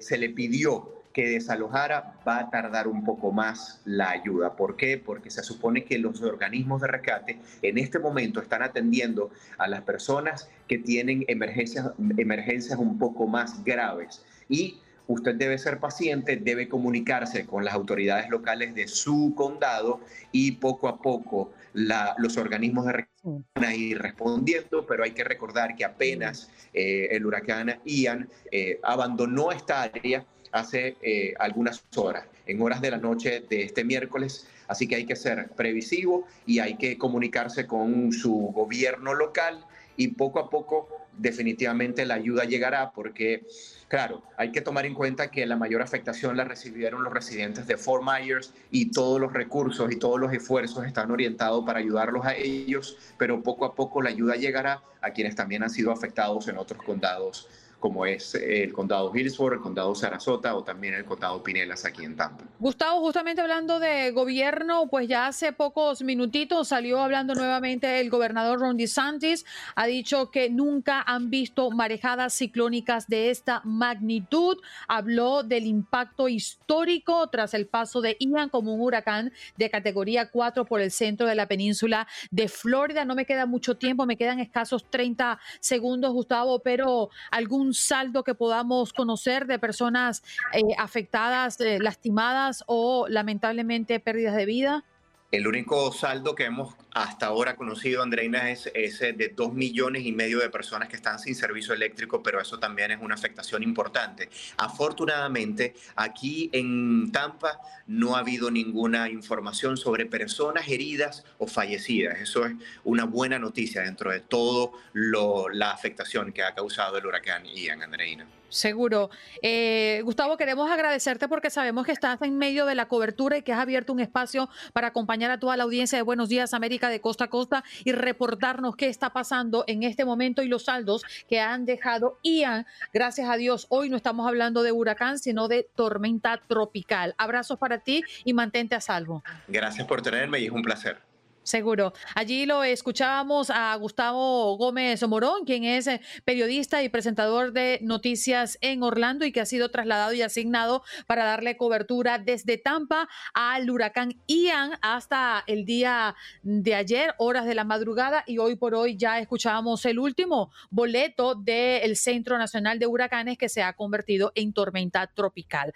[0.00, 4.56] se le pidió que desalojara, va a tardar un poco más la ayuda.
[4.56, 4.98] ¿Por qué?
[4.98, 9.82] Porque se supone que los organismos de rescate en este momento están atendiendo a las
[9.82, 14.24] personas que tienen emergencias, emergencias un poco más graves.
[14.48, 20.52] Y usted debe ser paciente, debe comunicarse con las autoridades locales de su condado y
[20.52, 23.12] poco a poco los organismos de rescate
[23.54, 28.80] van a ir respondiendo, pero hay que recordar que apenas eh, el huracán Ian eh,
[28.82, 34.46] abandonó esta área, hace eh, algunas horas, en horas de la noche de este miércoles.
[34.68, 39.64] Así que hay que ser previsivo y hay que comunicarse con su gobierno local
[39.96, 40.88] y poco a poco
[41.18, 43.46] definitivamente la ayuda llegará porque,
[43.88, 47.76] claro, hay que tomar en cuenta que la mayor afectación la recibieron los residentes de
[47.76, 52.34] Fort Myers y todos los recursos y todos los esfuerzos están orientados para ayudarlos a
[52.34, 56.56] ellos, pero poco a poco la ayuda llegará a quienes también han sido afectados en
[56.56, 57.48] otros condados
[57.82, 62.14] como es el condado Hillsborough, el condado Sarasota o también el condado Pinelas aquí en
[62.14, 62.44] Tampa.
[62.60, 68.60] Gustavo, justamente hablando de gobierno, pues ya hace pocos minutitos salió hablando nuevamente el gobernador
[68.60, 75.66] Ron DeSantis, ha dicho que nunca han visto marejadas ciclónicas de esta magnitud, habló del
[75.66, 80.92] impacto histórico tras el paso de Ian como un huracán de categoría 4 por el
[80.92, 83.04] centro de la península de Florida.
[83.04, 88.34] No me queda mucho tiempo, me quedan escasos 30 segundos, Gustavo, pero algún saldo que
[88.34, 94.84] podamos conocer de personas eh, afectadas, eh, lastimadas o lamentablemente pérdidas de vida?
[95.32, 100.12] El único saldo que hemos hasta ahora conocido, Andreina, es ese de dos millones y
[100.12, 104.28] medio de personas que están sin servicio eléctrico, pero eso también es una afectación importante.
[104.58, 112.20] Afortunadamente, aquí en Tampa no ha habido ninguna información sobre personas heridas o fallecidas.
[112.20, 112.52] Eso es
[112.84, 117.82] una buena noticia dentro de todo lo, la afectación que ha causado el huracán Ian,
[117.82, 118.26] Andreina.
[118.52, 119.08] Seguro.
[119.40, 123.50] Eh, Gustavo, queremos agradecerte porque sabemos que estás en medio de la cobertura y que
[123.54, 127.00] has abierto un espacio para acompañar a toda la audiencia de Buenos Días América de
[127.00, 131.40] costa a costa y reportarnos qué está pasando en este momento y los saldos que
[131.40, 132.66] han dejado Ian.
[132.92, 137.14] Gracias a Dios, hoy no estamos hablando de huracán, sino de tormenta tropical.
[137.18, 139.22] Abrazos para ti y mantente a salvo.
[139.48, 141.11] Gracias por tenerme y es un placer.
[141.42, 141.92] Seguro.
[142.14, 148.58] Allí lo escuchábamos a Gustavo Gómez Morón, quien es eh, periodista y presentador de noticias
[148.60, 153.68] en Orlando y que ha sido trasladado y asignado para darle cobertura desde Tampa al
[153.68, 158.96] huracán Ian hasta el día de ayer, horas de la madrugada, y hoy por hoy
[158.96, 164.52] ya escuchábamos el último boleto del Centro Nacional de Huracanes que se ha convertido en
[164.52, 165.72] tormenta tropical.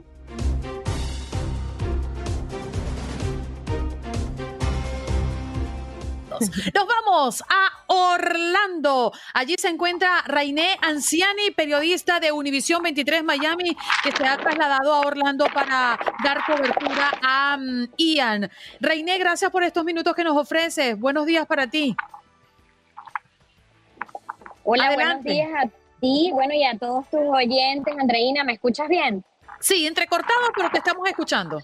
[6.74, 9.12] Nos vamos a Orlando.
[9.34, 15.00] Allí se encuentra Rainé Anciani, periodista de Univisión 23 Miami, que se ha trasladado a
[15.00, 18.50] Orlando para dar cobertura a mm, Ian.
[18.80, 20.98] Rainé, gracias por estos minutos que nos ofreces.
[20.98, 21.96] Buenos días para ti.
[24.64, 25.68] Hola, buenos días a
[26.00, 27.94] ti, bueno, y a todos tus oyentes.
[27.98, 29.24] Andreina, ¿me escuchas bien?
[29.60, 31.62] Sí, entrecortado, pero te estamos escuchando.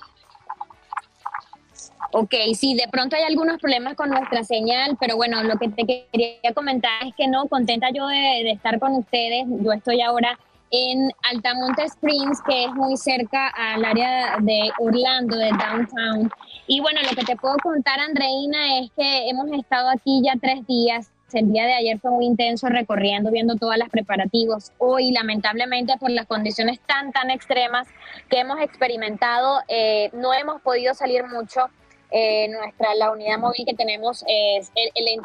[2.15, 5.87] Ok, sí, de pronto hay algunos problemas con nuestra señal, pero bueno, lo que te
[5.87, 9.47] quería comentar es que no, contenta yo de, estar con ustedes.
[9.49, 10.39] Yo estoy ahora
[10.71, 16.31] en Altamonte Springs, que es muy cerca al área de Orlando, de downtown.
[16.67, 20.67] Y bueno, lo que te puedo contar, Andreina, es que hemos estado aquí ya tres
[20.67, 21.11] días.
[21.33, 24.71] El día de ayer fue muy intenso recorriendo, viendo todas las preparativos.
[24.77, 27.89] Hoy, lamentablemente, por las condiciones tan, tan extremas
[28.29, 31.71] que hemos experimentado, eh, no hemos podido salir mucho
[32.13, 35.23] eh, nuestra, la unidad móvil que tenemos es el, el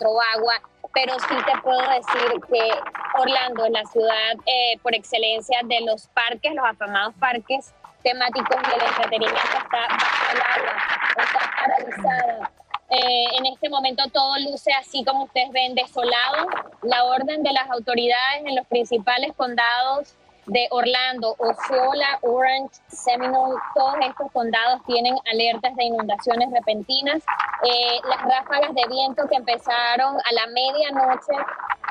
[0.93, 2.71] pero sí te puedo decir que
[3.19, 7.73] Orlando es la ciudad eh, por excelencia de los parques, los afamados parques
[8.03, 12.51] temáticos del entretenimiento está bajo está paralizada.
[12.89, 16.47] Eh, en este momento todo luce así como ustedes ven, desolado.
[16.83, 20.15] La orden de las autoridades en los principales condados
[20.47, 27.21] de Orlando, Osceola, Orange, Seminole, todos estos condados tienen alertas de inundaciones repentinas.
[27.63, 31.33] Eh, las ráfagas de viento que empezaron a la medianoche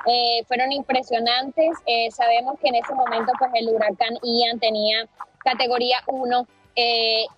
[0.06, 1.76] eh, fueron impresionantes.
[1.86, 5.06] Eh, sabemos que en ese momento pues el huracán Ian tenía
[5.44, 6.46] categoría 1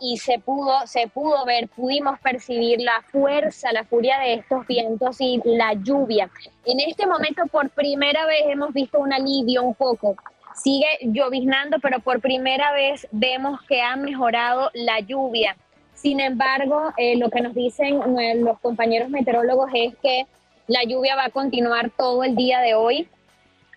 [0.00, 5.20] y se pudo, se pudo ver, pudimos percibir la fuerza, la furia de estos vientos
[5.20, 6.28] y la lluvia.
[6.64, 10.16] En este momento por primera vez hemos visto un alivio un poco
[10.62, 15.56] Sigue lloviznando, pero por primera vez vemos que ha mejorado la lluvia.
[15.94, 18.00] Sin embargo, eh, lo que nos dicen
[18.44, 20.26] los compañeros meteorólogos es que
[20.68, 23.08] la lluvia va a continuar todo el día de hoy,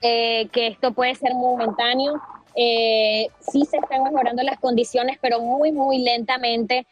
[0.02, 2.22] eh, que esto puede ser momentáneo.
[2.56, 6.86] Eh, sí se están mejorando las condiciones, pero muy, muy lentamente.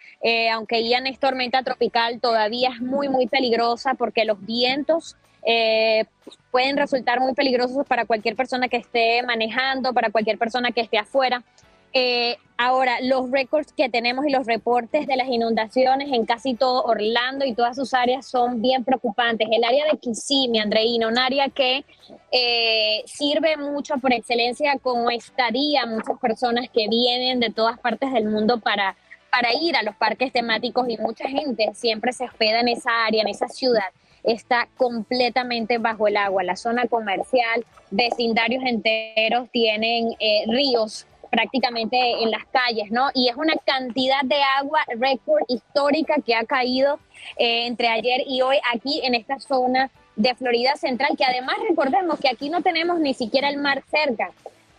[0.52, 5.15] aunque Ian es tormenta tropical, todavía es muy, muy peligrosa porque los vientos
[5.52, 6.06] eh,
[6.52, 11.00] pueden resultar muy peligrosos para cualquier persona que esté manejando, para cualquier persona que esté
[11.00, 11.44] afuera.
[11.92, 16.84] Eh, ahora, los récords que tenemos y los reportes de las inundaciones en casi todo
[16.84, 19.48] Orlando y todas sus áreas son bien preocupantes.
[19.52, 21.84] El área de Kissimmee, Andreina, un área que
[22.32, 28.26] eh, sirve mucho por excelencia como estadía muchas personas que vienen de todas partes del
[28.26, 28.96] mundo para,
[29.32, 33.24] para ir a los parques temáticos y mucha gente siempre se hospeda en esa área,
[33.24, 33.90] en esa ciudad
[34.23, 36.43] está completamente bajo el agua.
[36.43, 43.10] La zona comercial, vecindarios enteros tienen eh, ríos prácticamente en las calles, ¿no?
[43.13, 46.99] Y es una cantidad de agua récord histórica que ha caído
[47.38, 52.19] eh, entre ayer y hoy aquí en esta zona de Florida Central, que además recordemos
[52.19, 54.32] que aquí no tenemos ni siquiera el mar cerca,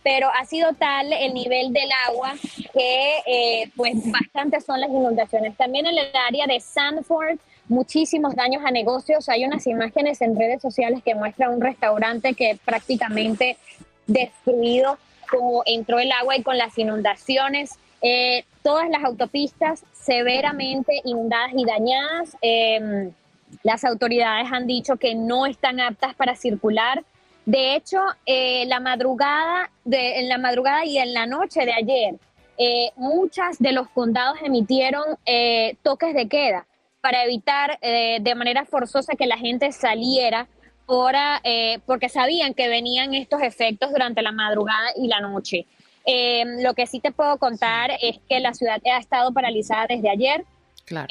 [0.03, 2.33] pero ha sido tal el nivel del agua
[2.73, 5.55] que eh, pues bastantes son las inundaciones.
[5.57, 7.39] También en el área de Sanford,
[7.71, 9.29] muchísimos daños a negocios.
[9.29, 13.57] Hay unas imágenes en redes sociales que muestran un restaurante que prácticamente
[14.05, 14.97] destruido,
[15.29, 17.79] como entró el agua y con las inundaciones.
[18.01, 22.37] Eh, todas las autopistas severamente inundadas y dañadas.
[22.41, 23.11] Em,
[23.63, 27.03] las autoridades han dicho que no están aptas para circular.
[27.45, 32.15] De hecho, eh, la madrugada de, en la madrugada y en la noche de ayer,
[32.57, 35.03] eh, muchas de los condados emitieron
[35.81, 36.65] toques de queda
[37.01, 40.47] para evitar eh, de manera forzosa que la gente saliera
[41.43, 45.65] eh, porque sabían que venían estos efectos durante la madrugada y la noche.
[46.05, 50.09] Eh, lo que sí te puedo contar es que la ciudad ha estado paralizada desde
[50.09, 50.45] ayer.
[50.83, 51.07] Claro.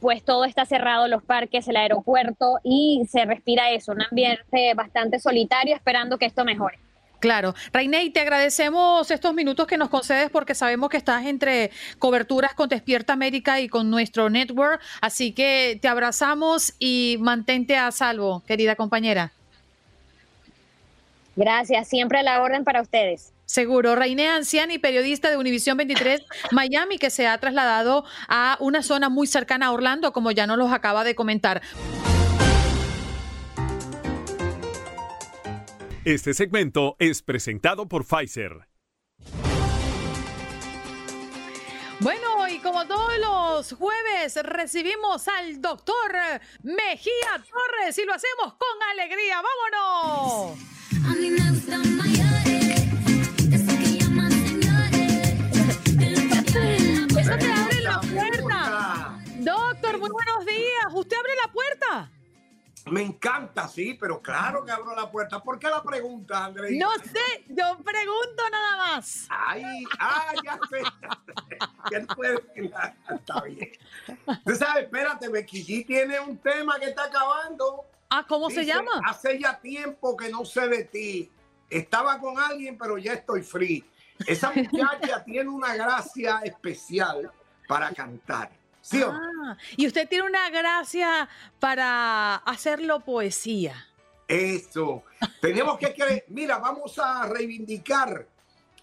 [0.00, 5.18] pues todo está cerrado, los parques, el aeropuerto y se respira eso, un ambiente bastante
[5.18, 6.78] solitario esperando que esto mejore.
[7.22, 7.54] Claro.
[7.72, 12.68] Reiney, te agradecemos estos minutos que nos concedes porque sabemos que estás entre coberturas con
[12.68, 14.80] Despierta América y con nuestro network.
[15.00, 19.30] Así que te abrazamos y mantente a salvo, querida compañera.
[21.36, 23.32] Gracias, siempre a la orden para ustedes.
[23.46, 23.94] Seguro.
[23.94, 29.28] Reiné Anciani, periodista de Univisión 23 Miami, que se ha trasladado a una zona muy
[29.28, 31.62] cercana a Orlando, como ya nos los acaba de comentar.
[36.04, 38.66] Este segmento es presentado por Pfizer.
[42.00, 46.12] Bueno, y como todos los jueves recibimos al doctor
[46.64, 49.40] Mejía Torres y lo hacemos con alegría.
[49.70, 50.58] ¡Vámonos!
[51.06, 52.80] A mí me gustan mayores,
[53.78, 54.32] que llaman
[57.16, 59.18] Eso te abre la puerta.
[59.38, 60.86] Doctor, muy buenos días.
[60.92, 62.10] ¿Usted abre la puerta?
[62.86, 65.40] Me encanta, sí, pero claro que abro la puerta.
[65.40, 66.72] ¿Por qué la pregunta, Andrés?
[66.76, 69.26] No sé, yo pregunto nada más.
[69.30, 70.82] Ay, ah, ya sé.
[71.84, 72.42] ¿Quién puede
[73.08, 73.70] Está bien.
[74.44, 77.84] Tú sabes, espérate, Becky tiene un tema que está acabando.
[78.10, 79.00] Ah, ¿cómo se llama?
[79.06, 81.30] Hace ya tiempo que no sé de ti.
[81.70, 83.84] Estaba con alguien, pero ya estoy free.
[84.26, 87.30] Esa muchacha tiene una gracia especial
[87.68, 88.50] para cantar.
[88.92, 91.28] Ah, y usted tiene una gracia
[91.60, 93.86] para hacerlo poesía.
[94.26, 95.04] Eso.
[95.40, 98.26] Tenemos que, que, mira, vamos a reivindicar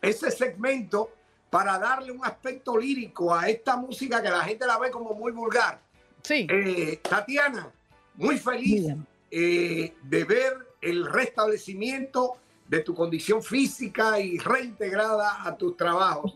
[0.01, 1.11] ese segmento
[1.49, 5.31] para darle un aspecto lírico a esta música que la gente la ve como muy
[5.31, 5.81] vulgar.
[6.21, 6.47] Sí.
[6.49, 7.71] Eh, Tatiana,
[8.15, 8.93] muy feliz
[9.31, 12.37] eh, de ver el restablecimiento
[12.67, 16.33] de tu condición física y reintegrada a tus trabajos.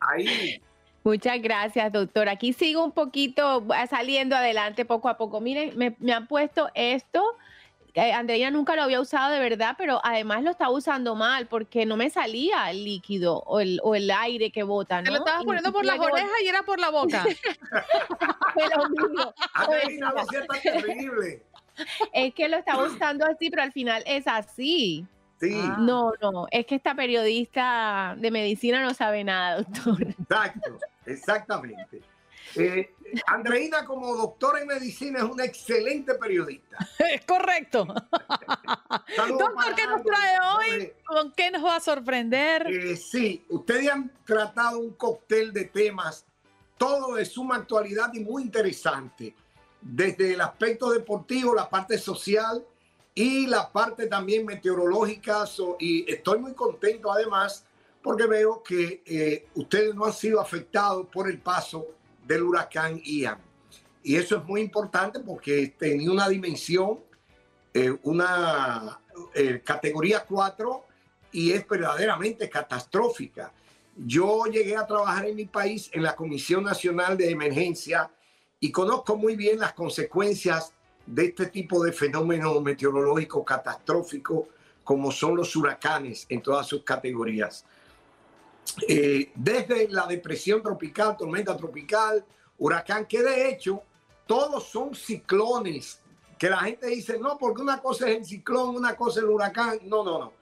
[0.00, 0.60] Ahí
[1.04, 2.28] Muchas gracias, doctor.
[2.28, 5.40] Aquí sigo un poquito saliendo adelante poco a poco.
[5.40, 7.24] Miren, me, han puesto esto.
[7.94, 11.84] Eh, Andrea nunca lo había usado de verdad, pero además lo estaba usando mal porque
[11.84, 15.02] no me salía el líquido o el, o el aire que bota.
[15.02, 15.04] ¿no?
[15.04, 17.24] Te lo estabas poniendo por las orejas y era por la boca.
[19.54, 20.14] Andreina,
[20.62, 21.42] terrible.
[22.12, 25.06] Es que lo estaba usando así, pero al final es así.
[25.42, 25.76] Ah.
[25.80, 30.02] No, no, es que esta periodista de medicina no sabe nada, doctor.
[30.02, 32.02] Exacto, exactamente.
[32.56, 32.94] Eh,
[33.26, 36.76] Andreina, como doctora en medicina, es una excelente periodista.
[36.98, 37.84] Es correcto.
[39.16, 40.92] Doctor, ¿qué nos trae hoy?
[41.04, 42.66] ¿Con qué nos va a sorprender?
[42.66, 46.24] Eh, sí, ustedes han tratado un cóctel de temas,
[46.78, 49.34] todo de suma actualidad y muy interesante.
[49.80, 52.64] Desde el aspecto deportivo, la parte social,
[53.14, 55.44] y la parte también meteorológica.
[55.78, 57.64] y estoy muy contento además
[58.02, 61.86] porque veo que eh, ustedes no han sido afectados por el paso
[62.26, 63.38] del huracán Ian.
[64.02, 66.98] Y eso es muy importante porque tenía una dimensión,
[67.72, 69.00] eh, una
[69.34, 70.84] eh, categoría 4
[71.30, 73.52] y es verdaderamente catastrófica.
[73.96, 78.10] Yo llegué a trabajar en mi país en la Comisión Nacional de Emergencia
[78.58, 80.72] y conozco muy bien las consecuencias
[81.06, 84.48] de este tipo de fenómeno meteorológico catastrófico
[84.84, 87.64] como son los huracanes en todas sus categorías.
[88.88, 92.24] Eh, desde la depresión tropical, tormenta tropical,
[92.58, 93.82] huracán, que de hecho
[94.26, 96.00] todos son ciclones,
[96.38, 99.30] que la gente dice, no, porque una cosa es el ciclón, una cosa es el
[99.30, 99.78] huracán.
[99.84, 100.32] No, no, no.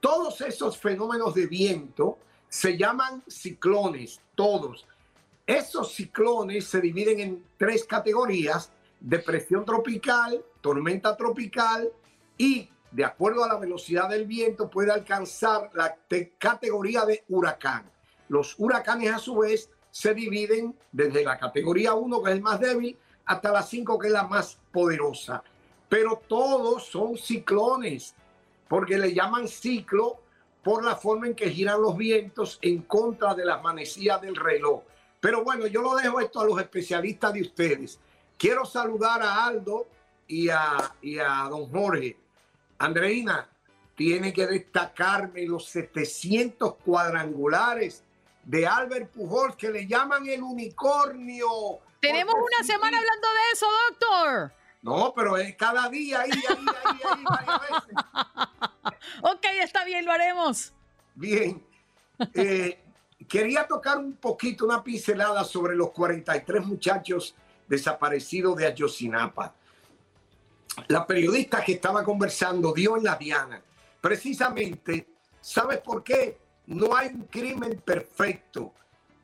[0.00, 2.18] Todos esos fenómenos de viento
[2.48, 4.86] se llaman ciclones, todos.
[5.46, 8.70] Esos ciclones se dividen en tres categorías
[9.00, 11.90] depresión tropical, tormenta tropical
[12.36, 15.96] y de acuerdo a la velocidad del viento puede alcanzar la
[16.38, 17.90] categoría de huracán.
[18.28, 22.60] Los huracanes a su vez se dividen desde la categoría 1 que es el más
[22.60, 25.42] débil hasta la 5 que es la más poderosa.
[25.88, 28.14] Pero todos son ciclones
[28.68, 30.20] porque le llaman ciclo
[30.62, 34.82] por la forma en que giran los vientos en contra de las manecillas del reloj.
[35.20, 37.98] Pero bueno, yo lo dejo esto a los especialistas de ustedes.
[38.36, 39.88] Quiero saludar a Aldo
[40.26, 42.16] y a, y a don Jorge.
[42.78, 43.48] Andreina,
[43.94, 48.04] tiene que destacarme los 700 cuadrangulares
[48.44, 51.80] de Albert Pujol que le llaman el unicornio.
[52.00, 54.52] Tenemos una semana hablando de eso, doctor.
[54.82, 57.94] No, pero es cada día, ahí, ahí, ahí, ahí, varias veces.
[59.22, 60.72] ok, está bien, lo haremos.
[61.16, 61.66] Bien.
[62.32, 62.80] Eh,
[63.28, 67.34] quería tocar un poquito, una pincelada sobre los 43 muchachos
[67.66, 69.54] desaparecido de Ayotzinapa.
[70.86, 73.60] La periodista que estaba conversando dio en la diana.
[74.00, 75.08] Precisamente,
[75.40, 76.38] ¿sabes por qué?
[76.66, 78.72] No hay un crimen perfecto.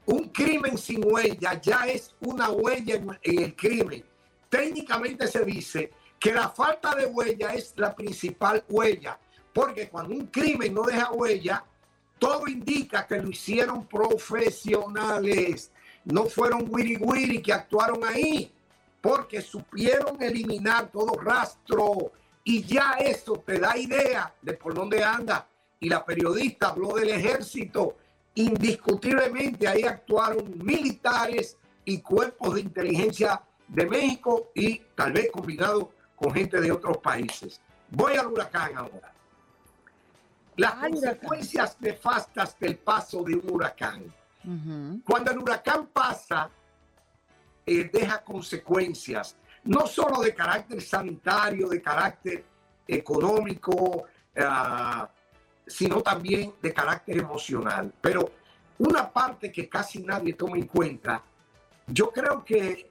[0.06, 4.04] Un crimen sin huella ya es una huella en, el crimen.
[4.48, 9.18] Técnicamente se dice que la falta de huella es la principal huella,
[9.52, 11.64] porque cuando un crimen no deja huella,
[12.18, 15.70] todo indica que lo hicieron profesionales
[16.04, 18.52] no fueron wiri wiri que actuaron ahí,
[19.04, 22.10] porque supieron eliminar todo rastro
[22.42, 25.46] y ya eso te da idea de por dónde anda.
[25.78, 27.98] Y la periodista habló del ejército.
[28.34, 36.32] Indiscutiblemente ahí actuaron militares y cuerpos de inteligencia de México y tal vez combinado con
[36.32, 37.60] gente de otros países.
[37.90, 39.12] Voy al huracán ahora.
[40.56, 44.02] Las consecuencias nefastas del paso de un huracán
[45.04, 46.50] cuando el huracán pasa,
[47.66, 52.44] eh, deja consecuencias, no solo de carácter sanitario, de carácter
[52.86, 54.04] económico,
[54.36, 55.08] ah,
[55.66, 57.92] sino también de carácter emocional.
[58.00, 58.30] Pero
[58.78, 61.22] una parte que casi nadie toma en cuenta,
[61.86, 62.90] yo creo que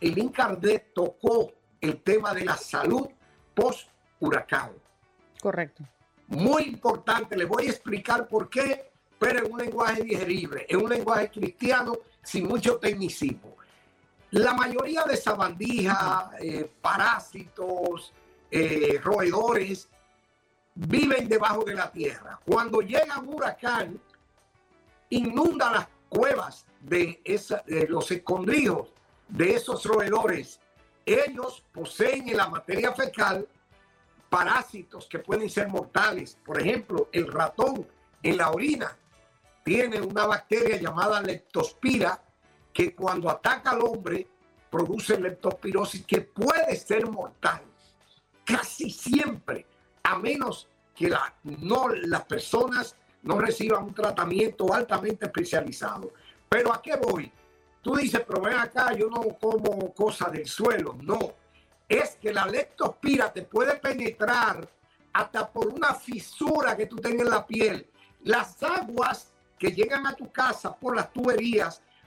[0.00, 3.08] el Incardet tocó el tema de la salud
[3.54, 4.72] post-huracán.
[5.40, 5.84] Correcto.
[6.28, 10.90] Muy importante, les voy a explicar por qué, pero en un lenguaje digerible, en un
[10.90, 13.56] lenguaje cristiano sin mucho tecnicismo.
[14.36, 18.12] La mayoría de sabandijas, eh, parásitos,
[18.50, 19.88] eh, roedores,
[20.74, 22.38] viven debajo de la tierra.
[22.44, 23.98] Cuando llega un huracán,
[25.08, 27.18] inunda las cuevas de,
[27.88, 28.92] los escondrijos
[29.26, 30.60] de esos roedores.
[31.06, 33.48] Ellos poseen en la materia fecal
[34.28, 36.36] parásitos que pueden ser mortales.
[36.44, 37.88] Por ejemplo, el ratón
[38.22, 38.98] en la orina
[39.64, 42.20] tiene una bacteria llamada leptospira
[42.76, 44.26] que cuando ataca al hombre
[44.70, 47.62] produce leptospirosis que puede ser mortal.
[48.44, 49.64] Casi siempre,
[50.02, 56.12] a menos que la, no, las personas no reciban un tratamiento altamente especializado.
[56.50, 57.32] Pero ¿a qué voy?
[57.80, 60.98] Tú dices, pero ven acá, yo no como cosas del suelo.
[61.00, 61.18] No,
[61.88, 64.68] es que la leptospira te puede penetrar
[65.14, 67.88] hasta por una fisura que tú tengas en la piel.
[68.24, 71.80] Las aguas que llegan a tu casa por las tuberías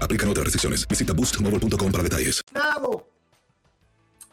[0.00, 0.86] Aplican otras restricciones.
[0.86, 2.42] Visita boostmobile.com para detalles.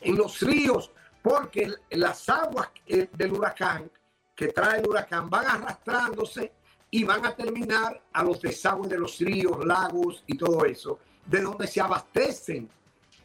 [0.01, 0.91] En los ríos,
[1.21, 3.89] porque las aguas eh, del huracán
[4.35, 6.51] que trae el huracán van arrastrándose
[6.89, 11.41] y van a terminar a los desagües de los ríos, lagos y todo eso, de
[11.41, 12.69] donde se abastecen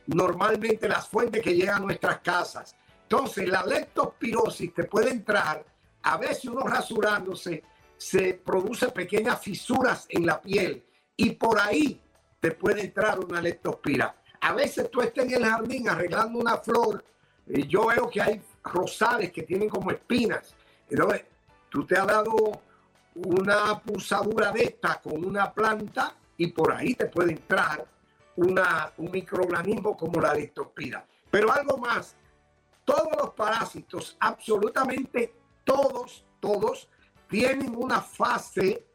[0.07, 2.77] normalmente las fuentes que llegan a nuestras casas.
[3.03, 5.65] Entonces, la leptospirosis te puede entrar,
[6.03, 7.63] a veces uno rasurándose,
[7.97, 10.85] se produce pequeñas fisuras en la piel
[11.17, 12.01] y por ahí
[12.41, 14.15] te puede entrar una leptospira.
[14.41, 17.05] A veces tú estás en el jardín arreglando una flor
[17.47, 20.55] y yo veo que hay rosales que tienen como espinas.
[20.89, 21.25] Entonces,
[21.69, 22.35] tú te has dado
[23.15, 27.87] una pulsadura de esta con una planta y por ahí te puede entrar
[28.37, 31.07] una, un microorganismo como la leptospira.
[31.31, 32.15] Pero algo más,
[32.85, 35.35] todos los parásitos, absolutamente
[35.65, 36.89] todos, todos,
[37.29, 38.87] tienen una fase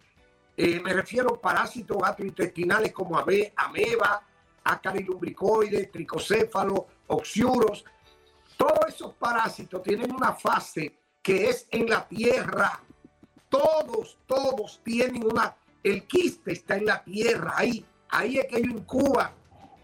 [0.57, 4.23] eh, me refiero a parásitos gastrointestinales como ameba,
[4.63, 7.83] acarilumbricoides, tricocéfalo, oxiuros.
[8.57, 12.81] Todos esos parásitos tienen una fase que es en la tierra.
[13.49, 15.55] Todos, todos tienen una...
[15.83, 19.31] El quiste está en la tierra, ahí, ahí es que ellos incuban.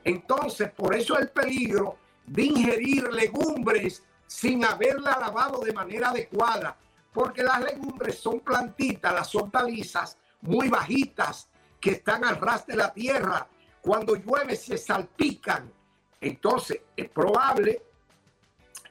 [0.03, 1.97] Entonces, por eso el peligro
[2.27, 6.77] de ingerir legumbres sin haberla lavado de manera adecuada,
[7.11, 12.93] porque las legumbres son plantitas, las hortalizas, muy bajitas que están al ras de la
[12.93, 13.47] tierra.
[13.81, 15.71] Cuando llueve se salpican.
[16.19, 17.83] Entonces es probable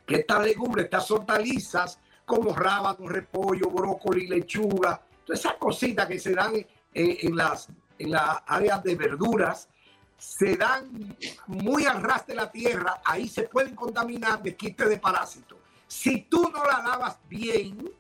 [0.07, 6.35] que estas legumbres, estas hortalizas como rábano, repollo, brócoli, lechuga, todas esas cositas que se
[6.35, 6.55] dan
[6.95, 7.69] en, las,
[7.99, 9.69] en las áreas de verduras,
[10.17, 11.17] se dan
[11.47, 15.59] muy al ras de la tierra, ahí se pueden contaminar de quiste de parásitos.
[15.87, 17.93] Si tú no la lavas bien,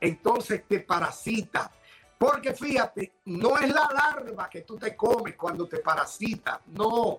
[0.00, 1.70] entonces te parasita
[2.22, 6.60] porque fíjate, no es la larva que tú te comes cuando te parasitas.
[6.66, 7.18] No,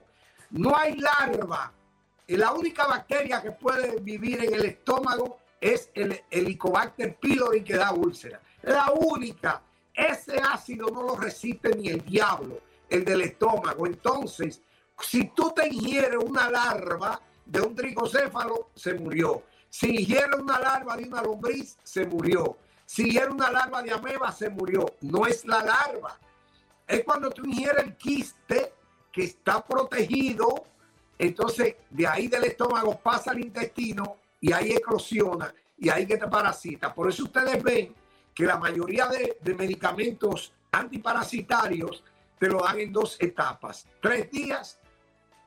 [0.52, 1.74] no hay larva.
[2.28, 7.92] La única bacteria que puede vivir en el estómago es el Helicobacter pylori que da
[7.92, 8.40] úlcera.
[8.62, 9.62] La única.
[9.94, 13.86] Ese ácido no lo resiste ni el diablo, el del estómago.
[13.86, 14.62] Entonces,
[15.02, 19.44] si tú te ingieres una larva de un tricocéfalo, se murió.
[19.70, 22.56] Si ingieres una larva de una lombriz, se murió.
[22.94, 24.86] Si era una larva de ameba, se murió.
[25.02, 26.16] No es la larva.
[26.88, 28.72] Es cuando tú ingieres el quiste
[29.12, 30.66] que está protegido.
[31.18, 36.28] Entonces, de ahí del estómago pasa al intestino y ahí eclosiona y ahí que te
[36.28, 36.94] parasita.
[36.94, 37.96] Por eso ustedes ven
[38.32, 42.04] que la mayoría de, medicamentos antiparasitarios
[42.38, 43.88] te lo dan en dos etapas.
[44.00, 44.78] Tres días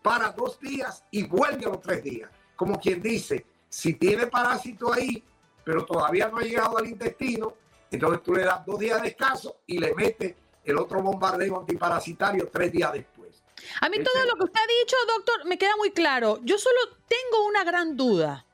[0.03, 2.29] para dos días y vuelve a los tres días.
[2.57, 5.23] Como quien dice, si tiene parásito ahí,
[5.67, 7.55] pero todavía no ha llegado al intestino,
[7.91, 12.49] entonces tú le das dos días de descanso y le metes el otro bombardeo antiparasitario
[12.53, 13.43] tres días después.
[13.81, 16.39] A mí todo lo que usted ha dicho, doctor, me queda muy claro.
[16.45, 18.47] Yo solo tengo una gran duda.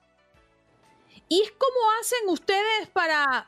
[1.28, 3.46] ¿Y es cómo hacen ustedes para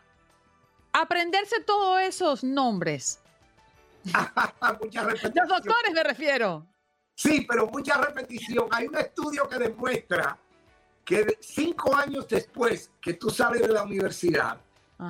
[0.92, 3.18] aprenderse todos esos nombres?
[4.04, 6.66] Los doctores me refiero.
[7.14, 8.68] Sí, pero mucha repetición.
[8.72, 10.38] Hay un estudio que demuestra
[11.05, 14.59] que cinco años después que tú sales de la universidad,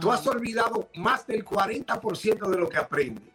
[0.00, 3.32] tú has olvidado más del 40% de lo que aprendes.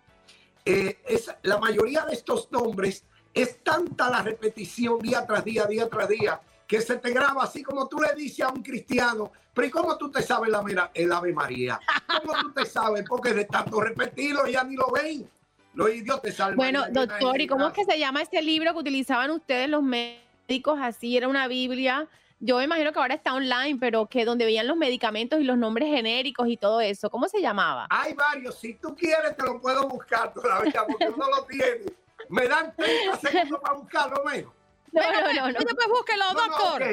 [0.66, 5.88] Eh, es, la mayoría de estos nombres es tanta la repetición día tras día, día
[5.88, 9.68] tras día, que se te graba así como tú le dices a un cristiano, pero
[9.68, 11.80] ¿y cómo tú te sabes la, el Ave María?
[12.22, 13.04] ¿Cómo tú te sabes?
[13.08, 15.28] Porque de tanto repetirlo ya ni lo ven.
[15.74, 16.58] Los idiotas salvan.
[16.58, 20.80] Bueno, doctor, ¿y cómo es que se llama este libro que utilizaban ustedes los médicos
[20.82, 21.16] así?
[21.16, 22.08] Era una Biblia
[22.40, 25.58] yo me imagino que ahora está online, pero que donde veían los medicamentos y los
[25.58, 27.88] nombres genéricos y todo eso, ¿cómo se llamaba?
[27.90, 31.86] Hay varios, si tú quieres te lo puedo buscar todavía, porque no lo tiene.
[32.30, 34.54] Me dan 30 segundos para buscarlo menos.
[34.92, 35.60] No, no, no, no.
[35.60, 36.84] Después búsquelo, doctor.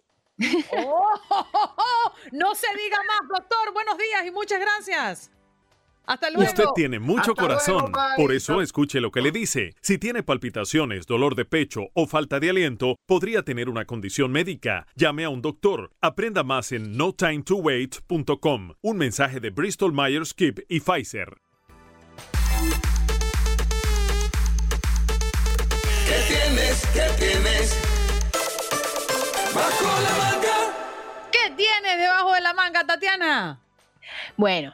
[0.77, 1.09] Oh,
[2.31, 3.73] no se diga más, doctor.
[3.73, 5.31] Buenos días y muchas gracias.
[6.05, 6.49] Hasta luego.
[6.49, 9.73] Usted tiene mucho corazón, por eso escuche lo que le dice.
[9.81, 14.85] Si tiene palpitaciones, dolor de pecho o falta de aliento, podría tener una condición médica.
[14.95, 15.91] Llame a un doctor.
[16.01, 18.73] Aprenda más en notimetowait.com.
[18.81, 21.37] Un mensaje de Bristol Myers Squibb y Pfizer.
[26.73, 26.85] Tienes?
[26.93, 27.79] ¿Qué tienes?
[29.53, 30.73] Bajo la manga.
[31.31, 33.59] ¿Qué tienes debajo de la manga, Tatiana?
[34.37, 34.73] Bueno,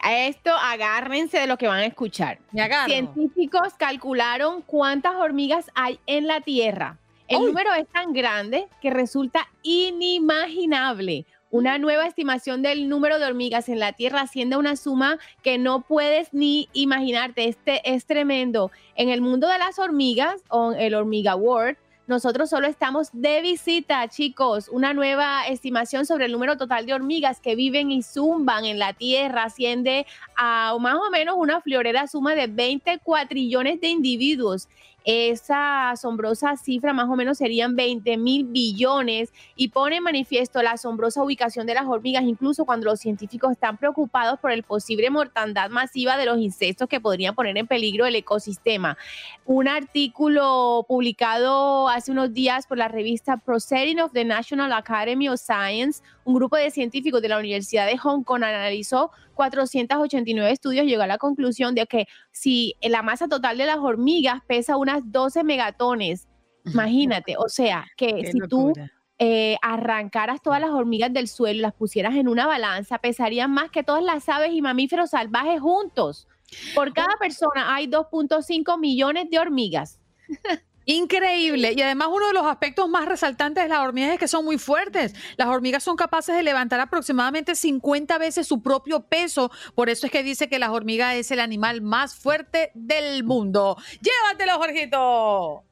[0.00, 2.38] a esto agárrense de lo que van a escuchar.
[2.86, 6.96] Científicos calcularon cuántas hormigas hay en la Tierra.
[7.28, 11.26] El número es tan grande que resulta inimaginable.
[11.52, 15.58] Una nueva estimación del número de hormigas en la Tierra asciende a una suma que
[15.58, 17.48] no puedes ni imaginarte.
[17.48, 18.70] Este es tremendo.
[18.94, 21.76] En el mundo de las hormigas, o el Hormiga World,
[22.10, 24.68] nosotros solo estamos de visita, chicos.
[24.68, 28.94] Una nueva estimación sobre el número total de hormigas que viven y zumban en la
[28.94, 30.06] Tierra asciende
[30.36, 34.66] a más o menos una florera suma de 20 cuatrillones de individuos
[35.04, 40.72] esa asombrosa cifra más o menos serían 20 mil billones y pone en manifiesto la
[40.72, 45.70] asombrosa ubicación de las hormigas, incluso cuando los científicos están preocupados por el posible mortandad
[45.70, 48.98] masiva de los insectos que podrían poner en peligro el ecosistema.
[49.46, 55.38] Un artículo publicado hace unos días por la revista Proceeding of the National Academy of
[55.38, 61.02] Science, un grupo de científicos de la Universidad de Hong Kong analizó 489 estudios, llegó
[61.02, 65.44] a la conclusión de que si la masa total de las hormigas pesa unas 12
[65.44, 66.26] megatones,
[66.64, 68.72] imagínate, o sea, que si tú
[69.18, 73.70] eh, arrancaras todas las hormigas del suelo y las pusieras en una balanza, pesarían más
[73.70, 76.26] que todas las aves y mamíferos salvajes juntos.
[76.74, 80.00] Por cada persona hay 2.5 millones de hormigas.
[80.86, 81.74] Increíble.
[81.76, 84.58] Y además uno de los aspectos más resaltantes de las hormigas es que son muy
[84.58, 85.14] fuertes.
[85.36, 89.50] Las hormigas son capaces de levantar aproximadamente 50 veces su propio peso.
[89.74, 93.76] Por eso es que dice que las hormigas es el animal más fuerte del mundo.
[94.00, 95.64] Llévatelo, Jorgito.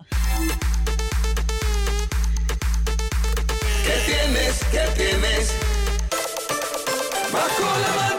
[3.84, 4.64] ¿Qué tienes?
[4.70, 5.54] ¿Qué tienes?
[7.32, 8.18] Bajo la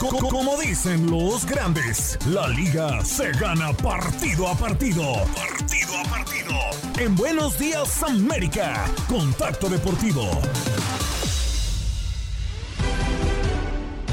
[0.00, 5.02] Como dicen los grandes, la liga se gana partido a partido.
[5.36, 6.52] Partido a partido.
[6.98, 10.22] En Buenos Días América, Contacto Deportivo.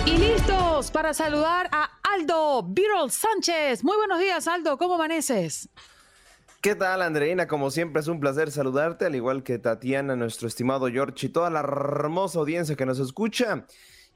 [0.06, 3.86] Y listos para saludar a Aldo Birol Sánchez.
[3.86, 4.78] Muy buenos días, Aldo.
[4.78, 5.70] ¿Cómo amaneces?
[6.60, 7.48] ¿Qué tal, Andreina?
[7.48, 11.50] Como siempre es un placer saludarte, al igual que Tatiana, nuestro estimado George y toda
[11.50, 13.66] la hermosa audiencia que nos escucha.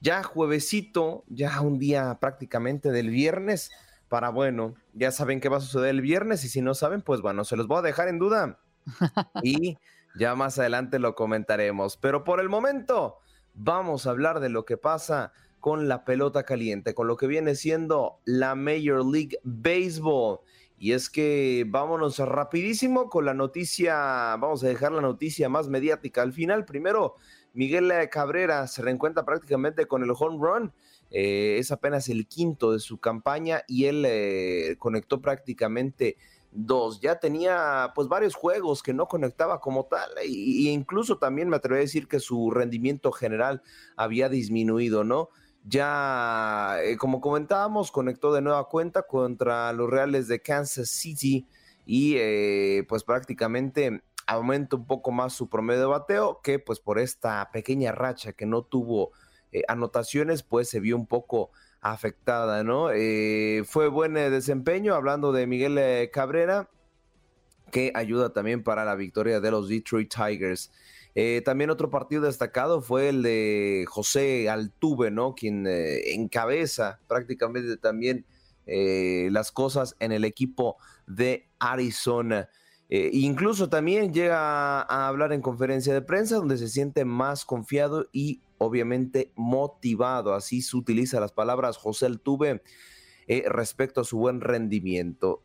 [0.02, 3.72] Ya juevesito, ya un día prácticamente del viernes,
[4.10, 7.22] para bueno, ya saben qué va a suceder el viernes y si no saben, pues
[7.22, 8.60] bueno, se los voy a dejar en duda.
[9.44, 9.78] y
[10.16, 11.98] ya más adelante lo comentaremos.
[11.98, 13.20] Pero por el momento,
[13.54, 17.56] vamos a hablar de lo que pasa con la pelota caliente, con lo que viene
[17.56, 20.40] siendo la Major League Baseball.
[20.78, 26.24] Y es que vámonos rapidísimo con la noticia, vamos a dejar la noticia más mediática
[26.24, 26.66] al final.
[26.66, 27.16] Primero,
[27.54, 30.74] Miguel Cabrera se reencuentra prácticamente con el home run.
[31.10, 36.16] Eh, es apenas el quinto de su campaña y él eh, conectó prácticamente
[36.52, 37.02] dos.
[37.02, 41.78] Ya tenía pues varios juegos que no conectaba como tal e incluso también me atrevo
[41.78, 43.62] a decir que su rendimiento general
[43.98, 45.30] había disminuido, ¿no?
[45.66, 51.46] Ya, eh, como comentábamos, conectó de nueva cuenta contra los Reales de Kansas City
[51.86, 52.16] y
[52.84, 57.92] pues prácticamente aumenta un poco más su promedio de bateo que pues por esta pequeña
[57.92, 59.12] racha que no tuvo
[59.52, 61.52] eh, anotaciones pues se vio un poco
[61.82, 62.90] afectada, ¿no?
[63.66, 66.70] fue buen desempeño hablando de Miguel Cabrera
[67.72, 70.72] que ayuda también para la victoria de los Detroit Tigers.
[71.16, 75.34] Eh, también otro partido destacado fue el de José Altuve, ¿no?
[75.34, 78.26] Quien eh, encabeza prácticamente también
[78.66, 80.78] eh, las cosas en el equipo
[81.08, 82.50] de Arizona.
[82.92, 88.42] Incluso también llega a hablar en conferencia de prensa donde se siente más confiado y
[88.58, 90.34] obviamente motivado.
[90.34, 92.62] Así se utiliza las palabras José Altuve
[93.46, 95.42] respecto a su buen rendimiento.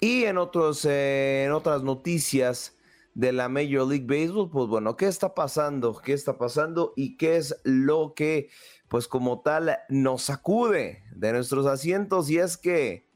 [0.00, 2.76] Y en, otros, en otras noticias,
[3.16, 5.98] de la Major League Baseball, pues bueno, ¿qué está pasando?
[6.04, 6.92] ¿Qué está pasando?
[6.96, 8.50] ¿Y qué es lo que,
[8.88, 12.28] pues como tal, nos sacude de nuestros asientos?
[12.28, 13.08] Y es que,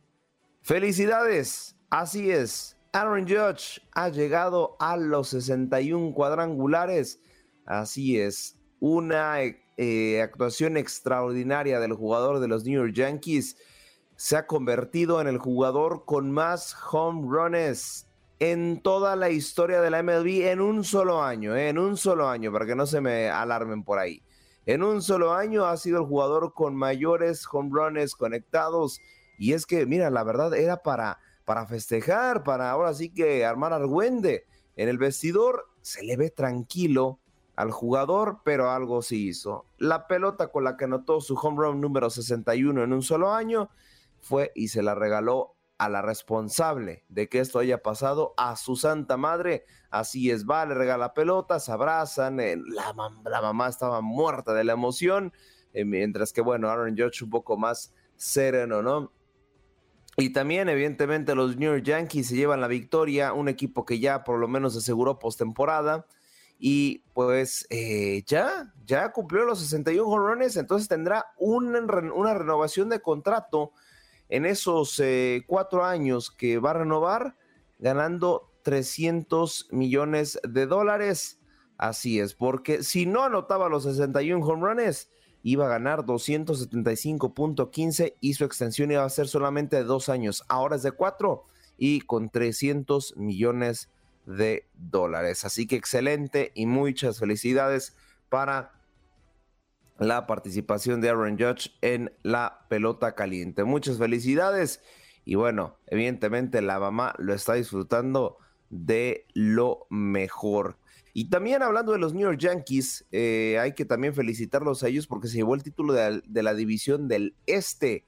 [0.62, 7.22] felicidades, así es, Aaron Judge ha llegado a los 61 cuadrangulares,
[7.64, 9.36] así es, una
[9.76, 13.56] eh, actuación extraordinaria del jugador de los New York Yankees.
[14.16, 18.06] Se ha convertido en el jugador con más home runs
[18.40, 21.68] en toda la historia de la MLB en un solo año, ¿eh?
[21.68, 24.22] en un solo año, para que no se me alarmen por ahí.
[24.66, 29.00] En un solo año ha sido el jugador con mayores home runs conectados.
[29.38, 31.18] Y es que, mira, la verdad era para,
[31.50, 34.46] para festejar, para ahora sí que armar argüende.
[34.76, 37.18] En el vestidor se le ve tranquilo
[37.56, 39.66] al jugador, pero algo sí hizo.
[39.76, 43.68] La pelota con la que anotó su home run número 61 en un solo año
[44.20, 48.76] fue y se la regaló a la responsable de que esto haya pasado, a su
[48.76, 49.64] santa madre.
[49.90, 52.94] Así es, va, le regala pelota, se abrazan, eh, la,
[53.24, 55.32] la, mamá estaba muerta de la emoción,
[55.72, 59.10] eh, mientras que, bueno, Aaron Judge un poco más sereno, ¿no?
[60.20, 64.22] Y también, evidentemente, los New York Yankees se llevan la victoria, un equipo que ya
[64.22, 66.06] por lo menos aseguró postemporada.
[66.58, 71.80] Y pues eh, ya, ya cumplió los 61 jorrones, entonces tendrá una,
[72.34, 73.72] renovación de contrato
[74.28, 77.36] en esos eh, cuatro años que va a renovar,
[77.78, 81.40] ganando 300 millones de dólares.
[81.78, 85.08] Así es, porque si no anotaba los 61 home runs,
[85.42, 90.44] iba a ganar 275.15 y su extensión iba a ser solamente de dos años.
[90.48, 93.88] Ahora es de cuatro y con 300 millones
[94.26, 95.44] de dólares.
[95.44, 97.96] Así que excelente y muchas felicidades
[98.28, 98.72] para
[99.98, 103.64] la participación de Aaron Judge en la pelota caliente.
[103.64, 104.82] Muchas felicidades
[105.24, 108.38] y bueno, evidentemente la mamá lo está disfrutando
[108.70, 110.76] de lo mejor.
[111.12, 115.06] Y también hablando de los New York Yankees, eh, hay que también felicitarlos a ellos
[115.06, 118.06] porque se llevó el título de, la división del Este.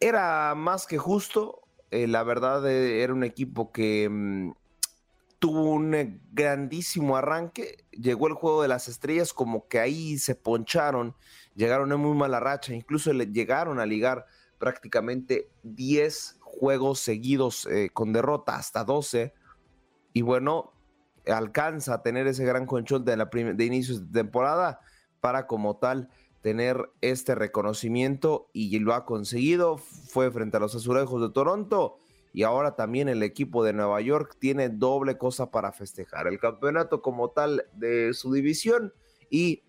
[0.00, 4.52] Era más que justo, eh, la verdad eh, era un equipo que mm,
[5.38, 11.14] tuvo un grandísimo arranque, llegó el juego de las estrellas, como que ahí se poncharon,
[11.54, 14.26] llegaron en muy mala racha, incluso le llegaron a ligar
[14.58, 19.34] prácticamente 10 juegos seguidos con derrota, hasta 12,
[20.12, 20.73] y bueno,
[21.26, 24.80] alcanza a tener ese gran control de, la de inicios de temporada
[25.20, 26.08] para como tal
[26.42, 31.96] tener este reconocimiento y lo ha conseguido, fue frente a los Azulejos de Toronto,
[32.34, 37.00] y ahora también el equipo de Nueva York tiene doble cosa para festejar, el campeonato
[37.00, 38.92] como tal de su división
[39.30, 39.62] y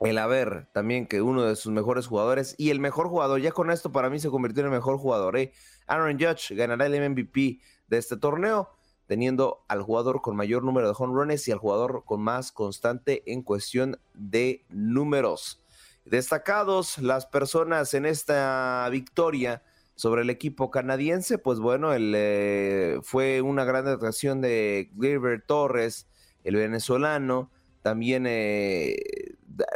[0.00, 3.70] el haber también que uno de sus mejores jugadores y el mejor jugador, ya con
[3.70, 5.52] esto para mí se convirtió en el mejor jugador, ¿eh?
[5.86, 8.70] Aaron Judge ganará el MVP de este torneo,
[9.12, 13.22] teniendo al jugador con mayor número de home runs y al jugador con más constante
[13.30, 15.62] en cuestión de números.
[16.06, 19.62] Destacados las personas en esta victoria
[19.96, 26.08] sobre el equipo canadiense, pues bueno, el, eh, fue una gran actuación de Gleyber Torres,
[26.42, 27.50] el venezolano,
[27.82, 28.96] también eh,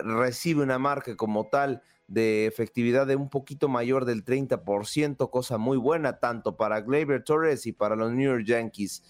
[0.03, 5.77] recibe una marca como tal de efectividad de un poquito mayor del 30%, cosa muy
[5.77, 9.03] buena tanto para Gleyber Torres y para los New York Yankees.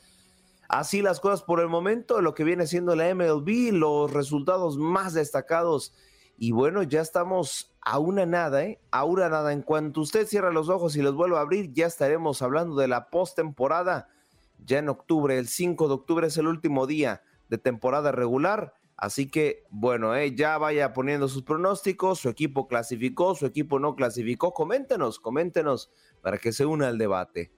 [0.68, 5.14] Así las cosas por el momento, lo que viene siendo la MLB, los resultados más
[5.14, 5.94] destacados.
[6.38, 8.80] Y bueno, ya estamos a una nada, ¿eh?
[8.90, 9.52] A una nada.
[9.52, 12.88] En cuanto usted cierra los ojos y los vuelva a abrir, ya estaremos hablando de
[12.88, 14.08] la postemporada.
[14.64, 18.74] Ya en octubre, el 5 de octubre es el último día de temporada regular.
[18.96, 23.94] Así que, bueno, eh, ya vaya poniendo sus pronósticos, su equipo clasificó, su equipo no
[23.94, 24.52] clasificó.
[24.52, 25.90] Coméntenos, coméntenos
[26.22, 27.52] para que se una al debate.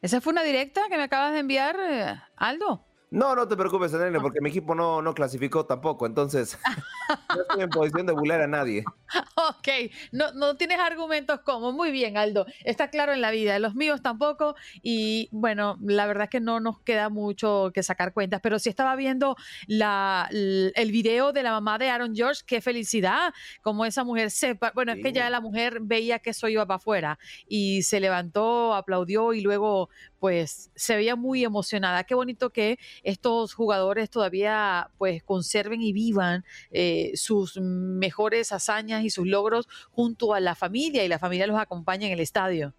[0.00, 2.87] ¿Esa fue una directa que me acabas de enviar, eh, Aldo?
[3.10, 6.58] No, no te preocupes, Nene, porque mi equipo no, no clasificó tampoco, entonces
[7.34, 8.84] no estoy en posición de bular a nadie.
[9.36, 11.72] Ok, no, no tienes argumentos como.
[11.72, 16.24] Muy bien, Aldo, está claro en la vida, los míos tampoco, y bueno, la verdad
[16.24, 19.36] es que no nos queda mucho que sacar cuentas, pero sí estaba viendo
[19.66, 23.32] la, el video de la mamá de Aaron George, qué felicidad,
[23.62, 26.76] como esa mujer sepa, bueno, es que ya la mujer veía que eso iba para
[26.76, 29.88] afuera y se levantó, aplaudió y luego
[30.18, 32.04] pues se veía muy emocionada.
[32.04, 39.10] Qué bonito que estos jugadores todavía pues conserven y vivan eh, sus mejores hazañas y
[39.10, 42.74] sus logros junto a la familia y la familia los acompaña en el estadio.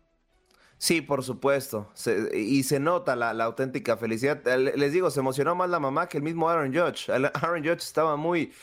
[0.78, 1.92] Sí, por supuesto.
[2.34, 4.42] y se nota la, auténtica felicidad.
[4.58, 7.10] Les digo, se emocionó más la mamá que el mismo Aaron Judge.
[7.10, 8.54] Aaron Judge estaba muy,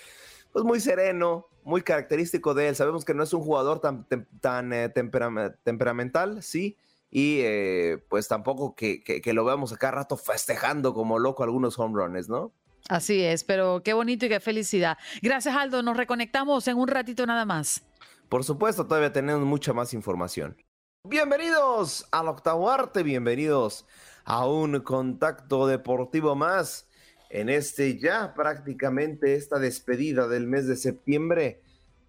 [0.51, 2.77] pues muy sereno, muy característico de él.
[2.77, 4.07] Sabemos que no es un jugador tan,
[4.41, 6.79] tan eh, temperamental, sí,
[7.16, 11.94] y eh, pues tampoco que, que, lo veamos acá rato festejando como loco algunos home
[11.94, 12.52] runs, ¿no?
[12.90, 14.98] Así es, pero qué bonito y qué felicidad.
[15.22, 15.82] Gracias, Aldo.
[15.82, 17.82] Nos reconectamos en un ratito nada más.
[18.28, 20.58] Por supuesto, todavía tenemos mucha más información.
[21.04, 23.86] Bienvenidos al octavo arte, bienvenidos
[24.26, 26.86] a un contacto deportivo más
[27.30, 31.62] en este ya prácticamente esta despedida del mes de septiembre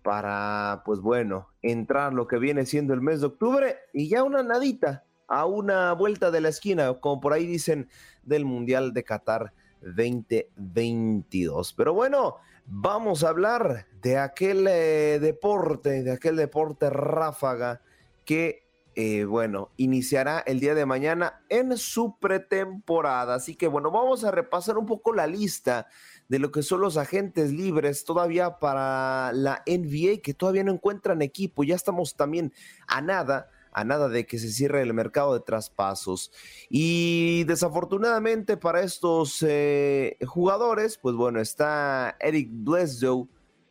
[0.07, 4.41] para, pues bueno, entrar lo que viene siendo el mes de octubre y ya una
[4.41, 7.89] nadita, a una vuelta de la esquina, como por ahí dicen,
[8.23, 9.51] del Mundial de Qatar
[9.81, 11.73] 2022.
[11.73, 17.81] Pero bueno, vamos a hablar de aquel eh, deporte, de aquel deporte ráfaga
[18.23, 18.66] que,
[18.99, 23.35] eh, bueno, iniciará el día de mañana en su pretemporada.
[23.35, 25.85] Así que bueno, vamos a repasar un poco la lista
[26.29, 31.21] de lo que son los agentes libres todavía para la NBA, que todavía no encuentran
[31.21, 31.63] equipo.
[31.63, 32.51] Ya estamos también
[32.87, 36.31] a nada a nada de que se cierre el mercado de traspasos.
[36.67, 43.27] Y desafortunadamente para estos eh, jugadores, pues bueno, está Eric Bledsoe,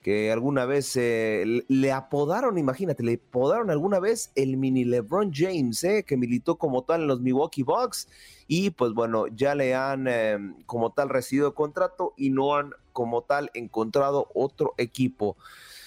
[0.06, 5.82] que alguna vez eh, le apodaron, imagínate, le apodaron alguna vez el mini LeBron James,
[5.82, 8.06] eh, que militó como tal en los Milwaukee Bucks
[8.46, 13.22] y pues bueno, ya le han em, como tal recibido contrato y no han como
[13.22, 15.36] tal encontrado otro equipo.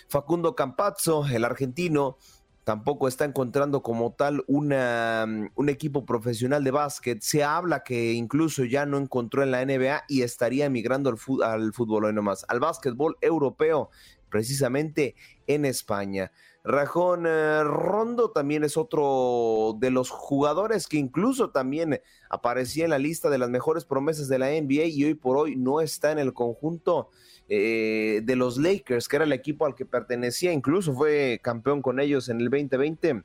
[0.09, 2.17] Facundo Campazzo, el argentino,
[2.64, 7.22] tampoco está encontrando como tal una, un equipo profesional de básquet.
[7.22, 11.43] Se habla que incluso ya no encontró en la NBA y estaría emigrando al, fútbol,
[11.43, 13.89] al fútbol hoy nomás, al básquetbol europeo,
[14.30, 15.16] precisamente
[15.47, 16.32] en España.
[16.64, 22.99] Rajón eh, Rondo también es otro de los jugadores que incluso también aparecía en la
[22.99, 26.20] lista de las mejores promesas de la NBA y hoy por hoy no está en
[26.20, 27.10] el conjunto
[27.51, 31.99] eh, de los Lakers, que era el equipo al que pertenecía, incluso fue campeón con
[31.99, 33.23] ellos en el 2020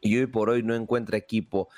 [0.00, 1.68] y hoy por hoy no encuentra equipo.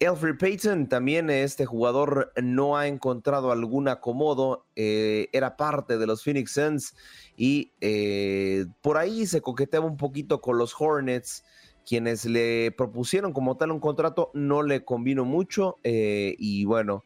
[0.00, 6.24] Alfred Payton, también este jugador no ha encontrado algún acomodo, eh, era parte de los
[6.24, 6.94] Phoenix Suns
[7.36, 11.44] y eh, por ahí se coqueteaba un poquito con los Hornets,
[11.84, 17.04] quienes le propusieron como tal un contrato, no le convino mucho y bueno,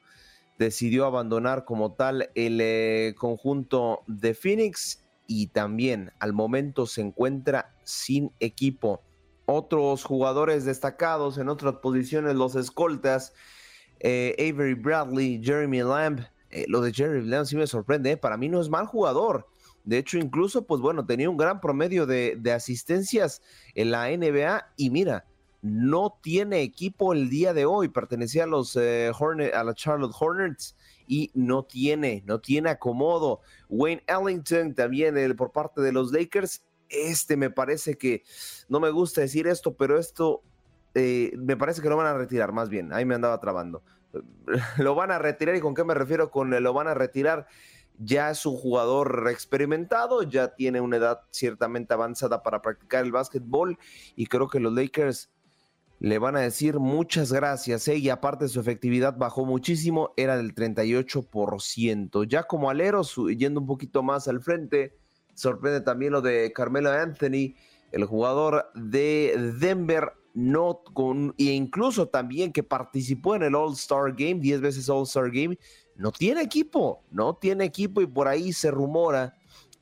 [0.59, 7.75] decidió abandonar como tal el eh, conjunto de Phoenix y también al momento se encuentra
[7.85, 9.03] sin equipo.
[9.47, 13.33] Otros jugadores destacados en otras posiciones, los escoltas,
[14.01, 16.21] eh, Avery Bradley, Jeremy Lamb.
[16.51, 19.49] Eh, lo de Jeremy Lamb sí me sorprende, para mí no es mal jugador.
[19.83, 23.43] De hecho, incluso, pues bueno, tenía un gran promedio de, de asistencias
[23.75, 25.27] en la NBA y mira,
[25.65, 30.77] no tiene equipo el día de hoy, pertenecía a los eh, a la Charlotte Hornets
[31.07, 33.41] y no tiene, no tiene acomodo.
[33.71, 38.25] Wayne Ellington también el, por parte de los Lakers, este me parece que,
[38.69, 40.43] no me gusta decir esto, pero esto
[40.93, 43.83] eh, me parece que lo van a retirar, más bien, ahí me andaba trabando.
[44.77, 47.47] lo van a retirar y con qué me refiero con lo van a retirar.
[47.99, 53.79] Ya es un jugador experimentado, ya tiene una edad ciertamente avanzada para practicar el básquetbol
[54.15, 55.31] y creo que los Lakers
[56.01, 57.97] le van a decir muchas gracias, ¿eh?
[57.97, 62.27] y aparte su efectividad bajó muchísimo, era del 38%.
[62.29, 63.03] Ya como alero,
[63.37, 64.97] yendo un poquito más al frente,
[65.35, 67.55] sorprende también lo de Carmelo Anthony,
[67.93, 74.41] el jugador de Denver, no con, e incluso también que participó en el All-Star Game,
[74.41, 75.57] 10 veces All-Star Game,
[75.97, 79.35] no tiene equipo, no tiene equipo y por ahí se rumora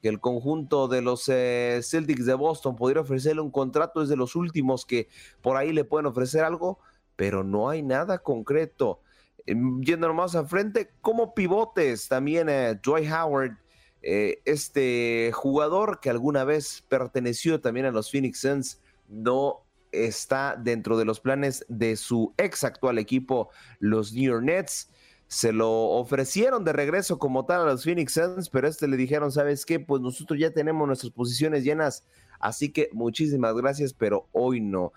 [0.02, 4.16] que el conjunto de los eh, Celtics de Boston podría ofrecerle un contrato, es de
[4.16, 5.08] los últimos que
[5.40, 6.80] por ahí le pueden ofrecer algo,
[7.14, 9.00] pero no hay nada concreto.
[9.46, 13.56] Em, yendo más al frente, como pivotes, también eh, Dwight Howard,
[14.02, 20.98] eh, este jugador que alguna vez perteneció también a los Phoenix Suns, no está dentro
[20.98, 24.90] de los planes de su ex actual equipo, los New York Nets
[25.32, 29.32] se lo ofrecieron de regreso como tal a los Phoenix Suns, pero este le dijeron,
[29.32, 29.80] ¿sabes qué?
[29.80, 32.04] Pues nosotros ya tenemos nuestras posiciones llenas,
[32.38, 34.92] así que muchísimas gracias, pero hoy no.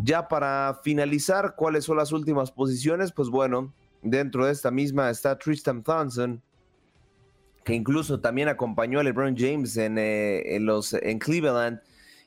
[0.00, 3.10] Ya para finalizar, ¿cuáles son las últimas posiciones?
[3.10, 6.40] Pues bueno, dentro de esta misma está Tristan Thompson,
[7.64, 11.80] que incluso también acompañó a LeBron James en, eh, en, los, en Cleveland,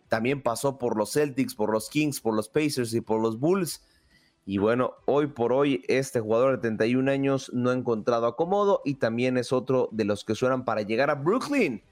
[0.09, 3.81] también pasó por los Celtics, por los Kings, por los Pacers y por los Bulls
[4.45, 8.95] y bueno, hoy por hoy este jugador de 31 años no ha encontrado acomodo y
[8.95, 11.83] también es otro de los que suenan para llegar a Brooklyn.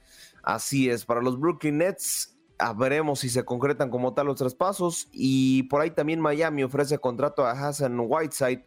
[0.44, 2.38] Así es, para los Brooklyn Nets
[2.78, 7.44] veremos si se concretan como tal los traspasos y por ahí también Miami ofrece contrato
[7.44, 8.64] a Hassan Whiteside,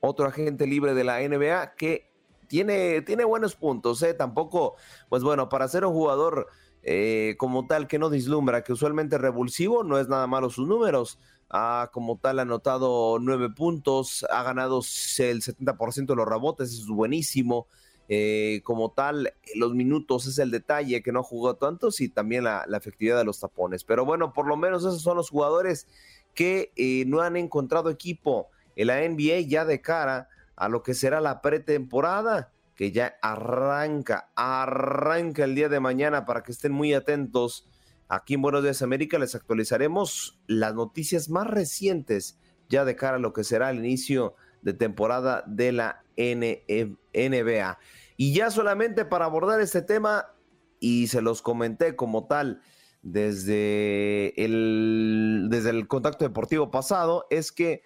[0.00, 2.10] otro agente libre de la NBA que
[2.46, 4.14] tiene, tiene buenos puntos, ¿eh?
[4.14, 4.76] tampoco,
[5.08, 6.46] pues bueno, para ser un jugador
[6.82, 11.18] eh, como tal que no dislumbra, que usualmente revulsivo, no es nada malo sus números
[11.56, 17.68] ha como tal anotado nueve puntos, ha ganado el 70% de los rebotes, es buenísimo.
[18.08, 22.66] Eh, como tal, los minutos es el detalle que no jugó tantos y también la,
[22.76, 23.84] efectividad de los tapones.
[23.84, 25.86] Pero bueno, por lo menos esos son los jugadores
[26.34, 30.92] que eh, no han encontrado equipo en la NBA ya de cara a lo que
[30.92, 36.94] será la pretemporada, que ya arranca, arranca el día de mañana para que estén muy
[36.94, 37.68] atentos
[38.14, 42.38] Aquí en Buenos Días América les actualizaremos las noticias más recientes
[42.68, 47.78] ya de cara a lo que será el inicio de temporada de la NBA.
[48.16, 50.26] Y ya solamente para abordar este tema,
[50.78, 52.62] y se los comenté como tal
[53.02, 57.82] desde el, desde el contacto deportivo pasado, es que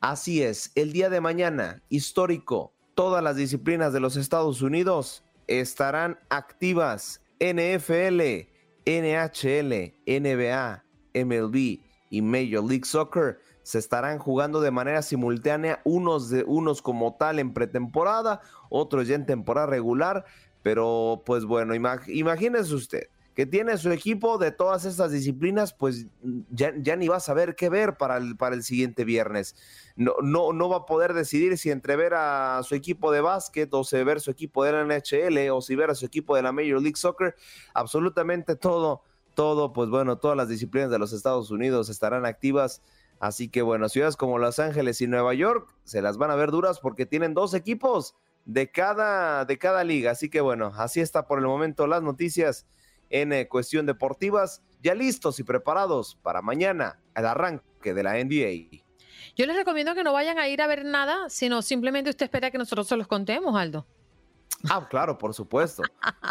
[0.00, 6.18] así es, el día de mañana, histórico, todas las disciplinas de los Estados Unidos estarán
[6.28, 7.22] activas.
[7.38, 8.49] NFL,
[8.86, 16.44] NHL, NBA, MLB y Major League Soccer se estarán jugando de manera simultánea, unos de
[16.44, 20.24] unos como tal en pretemporada, otros ya en temporada regular,
[20.62, 23.08] pero pues bueno, imagínese usted
[23.40, 26.08] que tiene su equipo de todas estas disciplinas, pues
[26.50, 29.56] ya, ya, ni va a saber qué ver para el, para el siguiente viernes.
[29.96, 33.72] No, no, no va a poder decidir si entre ver a su equipo de básquet
[33.72, 36.42] o si ver su equipo de la NHL o si ver a su equipo de
[36.42, 37.34] la Major League Soccer.
[37.72, 42.82] Absolutamente todo, todo, pues bueno, todas las disciplinas de los Estados Unidos estarán activas.
[43.20, 46.50] Así que bueno, ciudades como Los Ángeles y Nueva York se las van a ver
[46.50, 50.10] duras porque tienen dos equipos de cada, de cada liga.
[50.10, 52.66] Así que bueno, así está por el momento las noticias
[53.10, 58.82] en eh, cuestión deportivas, ya listos y preparados para mañana, el arranque de la NBA.
[59.36, 62.50] Yo les recomiendo que no vayan a ir a ver nada, sino simplemente usted espera
[62.50, 63.86] que nosotros se los contemos, Aldo.
[64.68, 65.82] Ah, claro, por supuesto.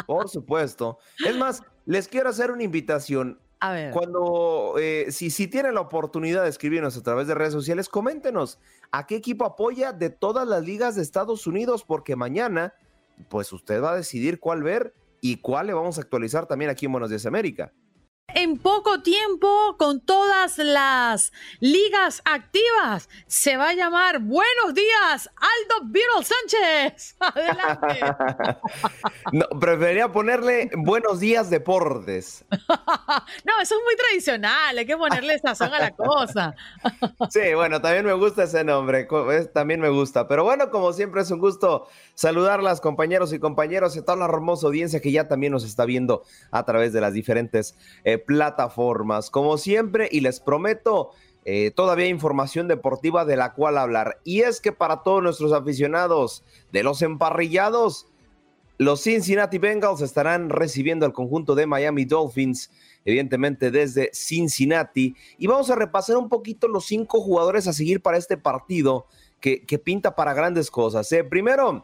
[0.06, 1.00] Por supuesto.
[1.26, 3.40] Es más, les quiero hacer una invitación.
[3.60, 3.92] A ver.
[3.92, 8.60] Cuando, eh, si, si tienen la oportunidad de escribirnos a través de redes sociales, coméntenos
[8.92, 12.74] a qué equipo apoya de todas las ligas de Estados Unidos, porque mañana,
[13.28, 16.86] pues usted va a decidir cuál ver y cuál le vamos a actualizar también aquí
[16.86, 17.74] en Buenos Días América
[18.36, 23.10] en poco tiempo con todas las ligas activas.
[23.28, 27.16] Se va a llamar Buenos días, Aldo Beetle Sánchez.
[27.20, 28.00] Adelante.
[29.32, 32.46] no, preferiría ponerle Buenos días Deportes.
[32.52, 36.56] no, eso es muy tradicional, hay que ponerle sazón a la cosa.
[37.30, 39.08] sí, bueno, también me gusta ese nombre,
[39.54, 40.28] también me gusta.
[40.28, 44.68] Pero bueno, como siempre es un gusto saludarlas, compañeros y compañeros, y toda la hermosa
[44.68, 49.30] audiencia que ya también nos está viendo a través de las diferentes eh, plataformas.
[49.30, 51.12] Como siempre, y les prometo,
[51.46, 54.20] eh, todavía información deportiva de la cual hablar.
[54.24, 58.08] Y es que para todos nuestros aficionados de los emparrillados,
[58.78, 62.72] los Cincinnati Bengals estarán recibiendo al conjunto de Miami Dolphins,
[63.04, 65.16] evidentemente desde Cincinnati.
[65.38, 69.08] Y vamos a repasar un poquito los cinco jugadores a seguir para este partido
[69.42, 71.12] que, pinta para grandes cosas.
[71.12, 71.24] ¿eh?
[71.24, 71.84] Primero,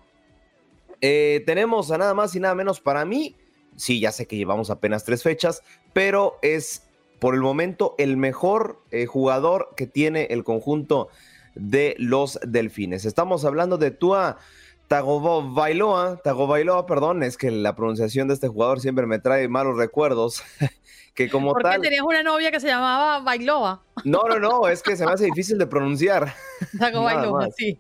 [1.02, 3.36] eh, tenemos a nada más y nada menos para mí.
[3.76, 5.62] Sí, ya sé que llevamos apenas tres fechas,
[5.94, 6.84] pero es
[7.20, 11.10] por el momento el mejor eh, jugador que tiene el conjunto
[11.56, 13.06] de los Delfines.
[13.06, 14.38] Estamos hablando de Tua
[14.88, 20.44] Tagovailoa, Tagovailoa, perdón, es que la pronunciación de este jugador siempre me trae malos recuerdos.
[21.16, 21.82] que como ¿Por tal.
[21.82, 23.84] tenías una novia que se llamaba Bailoa?
[24.04, 26.34] No, no, no, es que se me hace difícil de pronunciar.
[26.80, 27.80] Tagovailoa, sí.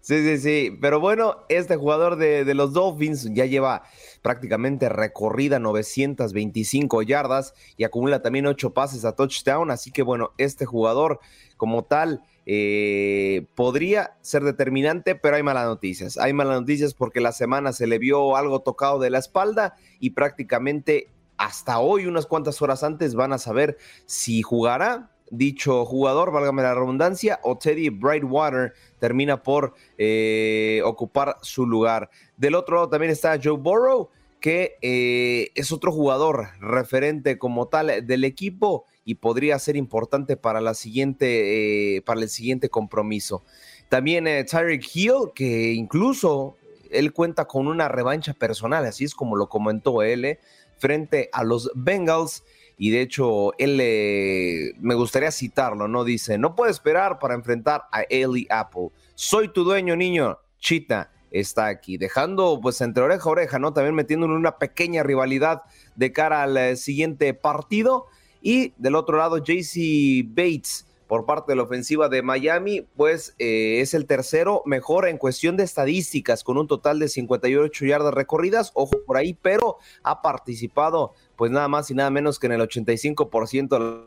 [0.00, 0.78] Sí, sí, sí.
[0.80, 3.84] Pero bueno, este jugador de, de, los Dolphins ya lleva
[4.22, 9.70] prácticamente recorrida 925 yardas y acumula también ocho pases a touchdown.
[9.70, 11.20] Así que bueno, este jugador
[11.56, 16.16] como tal eh, podría ser determinante, pero hay malas noticias.
[16.18, 20.10] Hay malas noticias porque la semana se le vio algo tocado de la espalda y
[20.10, 26.62] prácticamente hasta hoy, unas cuantas horas antes, van a saber si jugará dicho jugador, válgame
[26.62, 32.08] la redundancia, o Teddy Brightwater termina por eh, ocupar su lugar.
[32.36, 38.06] Del otro lado también está Joe Burrow, que eh, es otro jugador referente como tal
[38.06, 43.42] del equipo y podría ser importante para, la siguiente, eh, para el siguiente compromiso.
[43.88, 46.56] También Tyreek Hill, que incluso
[46.88, 50.38] él cuenta con una revancha personal, así es como lo comentó él,
[50.78, 52.44] frente a los Bengals.
[52.82, 56.02] Y de hecho, él me gustaría citarlo, ¿no?
[56.02, 58.88] Dice, no puedo esperar para enfrentar a Ellie Apple.
[59.14, 60.40] Soy tu dueño, niño.
[60.58, 63.72] Chita está aquí, dejando pues entre oreja a oreja, ¿no?
[63.72, 65.62] También metiendo en una pequeña rivalidad
[65.94, 68.06] de cara al eh, siguiente partido.
[68.40, 73.80] Y del otro lado, JC Bates por parte de la ofensiva de Miami, pues eh,
[73.82, 78.72] es el tercero mejor en cuestión de estadísticas, con un total de 58 yardas recorridas,
[78.72, 82.60] ojo por ahí, pero ha participado pues nada más y nada menos que en el
[82.60, 84.06] 85%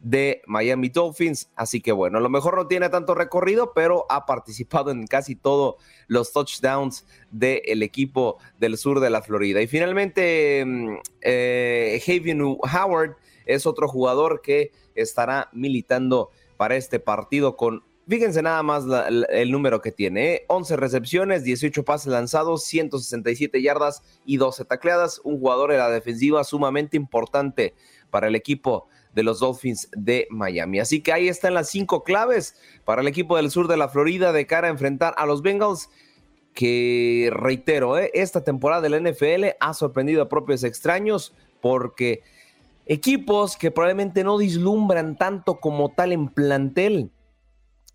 [0.00, 1.50] de Miami Dolphins.
[1.56, 5.34] Así que bueno, a lo mejor no tiene tanto recorrido, pero ha participado en casi
[5.34, 9.60] todos los touchdowns del equipo del sur de la Florida.
[9.60, 10.64] Y finalmente,
[11.20, 18.62] eh, Javier Howard es otro jugador que estará militando para este partido con Fíjense nada
[18.62, 18.84] más
[19.30, 20.44] el número que tiene, ¿eh?
[20.48, 25.20] 11 recepciones, 18 pases lanzados, 167 yardas y 12 tacleadas.
[25.22, 27.74] Un jugador de la defensiva sumamente importante
[28.10, 30.80] para el equipo de los Dolphins de Miami.
[30.80, 34.32] Así que ahí están las cinco claves para el equipo del sur de la Florida
[34.32, 35.88] de cara a enfrentar a los Bengals
[36.54, 38.10] que reitero, ¿eh?
[38.14, 42.22] esta temporada de la NFL ha sorprendido a propios extraños porque
[42.86, 47.10] equipos que probablemente no dislumbran tanto como tal en plantel,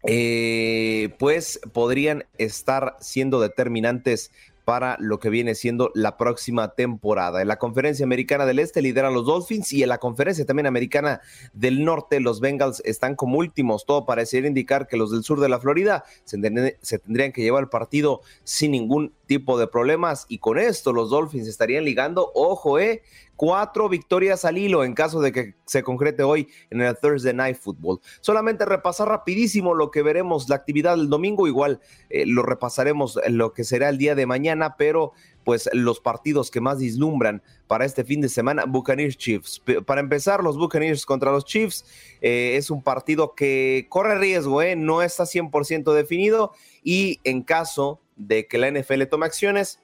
[0.04, 4.32] eh, pues podrían estar siendo determinantes
[4.68, 7.41] para lo que viene siendo la próxima temporada.
[7.41, 11.22] En la conferencia americana del Este lideran los Dolphins y en la conferencia también americana
[11.54, 13.86] del Norte los Bengals están como últimos.
[13.86, 16.38] Todo parecería indicar que los del sur de la Florida se,
[16.82, 21.09] se tendrían que llevar el partido sin ningún tipo de problemas y con esto los
[21.09, 23.03] Dolphins estarían ligando, ojo, eh,
[23.36, 27.57] cuatro victorias al hilo en caso de que se concrete hoy en el Thursday Night
[27.57, 27.99] Football.
[28.19, 33.53] Solamente repasar rapidísimo lo que veremos la actividad del domingo, igual eh, lo repasaremos lo
[33.53, 35.13] que será el día de mañana, pero
[35.47, 39.61] pues los partidos que más dislumbran para este fin de semana, Buccaneers Chiefs.
[39.86, 41.86] Para empezar, los Buccaneers contra los Chiefs
[42.19, 46.51] eh, es un partido que corre riesgo, eh, no está 100% definido
[46.84, 49.80] y en caso de que la NFL tome acciones,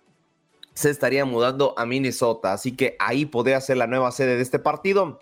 [0.73, 2.53] se estaría mudando a Minnesota.
[2.53, 5.19] Así que ahí podría ser la nueva sede de este partido.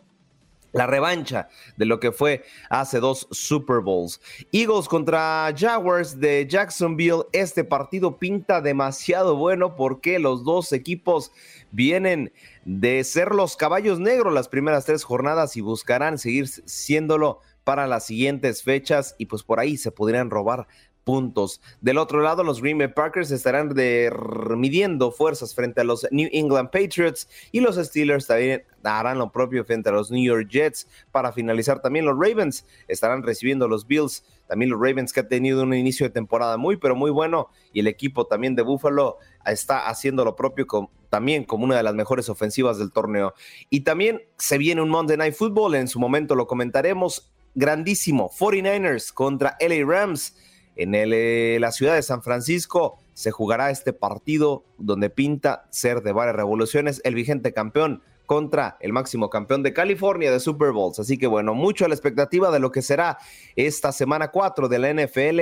[0.74, 4.22] La revancha de lo que fue hace dos Super Bowls.
[4.54, 7.24] Eagles contra Jaguars de Jacksonville.
[7.34, 11.34] Este partido pinta demasiado bueno porque los dos equipos
[11.72, 12.32] vienen
[12.64, 18.06] de ser los caballos negros las primeras tres jornadas y buscarán seguir siéndolo para las
[18.06, 20.68] siguientes fechas y pues por ahí se podrían robar
[21.04, 21.62] puntos.
[21.82, 24.12] Del otro lado, los Green Bay Packers estarán de,
[24.58, 29.64] midiendo fuerzas frente a los New England Patriots y los Steelers también harán lo propio
[29.66, 30.88] frente a los New York Jets.
[31.12, 34.24] Para finalizar, también los Ravens estarán recibiendo los Bills.
[34.48, 37.50] También los Ravens que han tenido un inicio de temporada muy, pero muy bueno.
[37.72, 40.68] Y el equipo también de Buffalo está haciendo lo propio
[41.10, 43.34] también como una de las mejores ofensivas del torneo.
[43.70, 47.32] Y también se viene un Monday Night Football, en su momento lo comentaremos.
[47.54, 50.38] Grandísimo, 49ers contra LA Rams
[50.76, 56.02] en el, eh, la ciudad de San Francisco se jugará este partido donde pinta ser
[56.02, 61.00] de varias revoluciones el vigente campeón contra el máximo campeón de California de Super Bowls.
[61.00, 63.18] Así que bueno, mucho a la expectativa de lo que será
[63.56, 65.40] esta semana 4 de la NFL.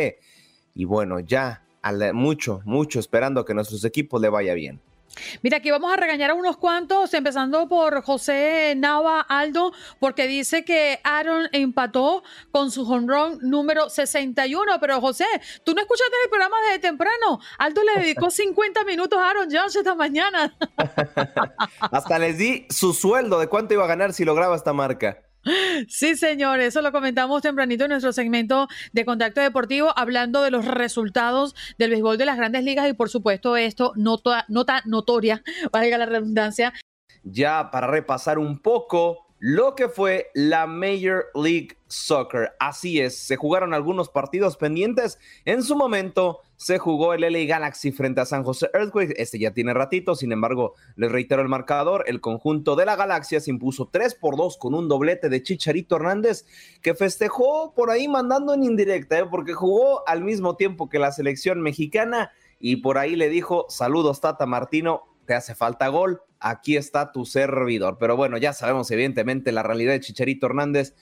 [0.74, 1.64] Y bueno, ya
[2.14, 4.82] mucho, mucho esperando que nuestros equipos le vaya bien.
[5.42, 10.66] Mira, aquí vamos a regañar a unos cuantos, empezando por José Nava Aldo, porque dice
[10.66, 14.80] que Aaron empató con su home run número 61.
[14.80, 15.26] Pero José,
[15.64, 17.40] tú no escuchaste el programa desde temprano.
[17.58, 20.56] Aldo le dedicó 50 minutos a Aaron Jones esta mañana.
[21.80, 25.29] Hasta les di su sueldo de cuánto iba a ganar si lograba esta marca.
[25.88, 30.66] Sí, señor, eso lo comentamos tempranito en nuestro segmento de Contacto Deportivo, hablando de los
[30.66, 35.98] resultados del béisbol de las grandes ligas y por supuesto esto, nota, nota notoria, valga
[35.98, 36.74] la redundancia.
[37.24, 42.52] Ya para repasar un poco lo que fue la Major League Soccer.
[42.60, 45.18] Así es, se jugaron algunos partidos pendientes.
[45.46, 49.14] En su momento se jugó el LA Galaxy frente a San José Earthquake.
[49.16, 52.04] Este ya tiene ratito, sin embargo, les reitero el marcador.
[52.08, 55.96] El conjunto de la Galaxia se impuso 3 por 2 con un doblete de Chicharito
[55.96, 56.46] Hernández,
[56.82, 59.26] que festejó por ahí mandando en indirecta, ¿eh?
[59.26, 64.20] porque jugó al mismo tiempo que la selección mexicana y por ahí le dijo: Saludos,
[64.20, 66.24] Tata Martino, te hace falta gol.
[66.40, 67.98] Aquí está tu servidor.
[68.00, 70.96] Pero bueno, ya sabemos, evidentemente, la realidad de Chicharito Hernández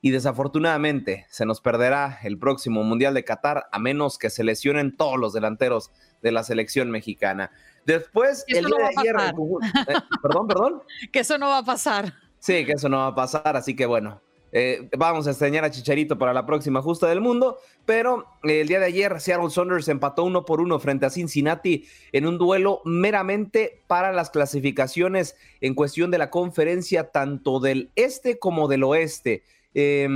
[0.00, 4.96] y desafortunadamente se nos perderá el próximo Mundial de Qatar a menos que se lesionen
[4.96, 5.90] todos los delanteros
[6.22, 7.50] de la selección mexicana.
[7.84, 10.82] Después, el día de ayer, eh, perdón, perdón.
[11.12, 12.14] Que eso no va a pasar.
[12.38, 14.22] Sí, que eso no va a pasar, así que bueno,
[14.52, 18.68] eh, vamos a extrañar a Chicharito para la próxima justa del mundo, pero eh, el
[18.68, 22.80] día de ayer Seattle Saunders empató uno por uno frente a Cincinnati en un duelo
[22.84, 29.42] meramente para las clasificaciones en cuestión de la conferencia tanto del este como del oeste.
[29.74, 30.08] Eh,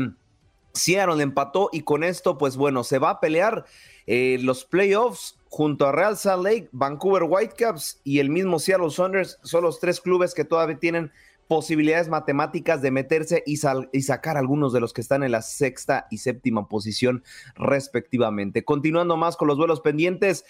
[0.72, 3.64] Seattle empató y con esto, pues bueno, se va a pelear
[4.06, 9.38] eh, los playoffs junto a Real Salt Lake, Vancouver Whitecaps y el mismo Seattle Saunders.
[9.42, 11.10] Son los tres clubes que todavía tienen
[11.50, 13.58] posibilidades matemáticas de meterse y,
[13.90, 17.24] y, sacar algunos de los que están en la sexta y séptima posición
[17.56, 18.64] respectivamente.
[18.64, 20.44] Continuando más con los vuelos pendientes,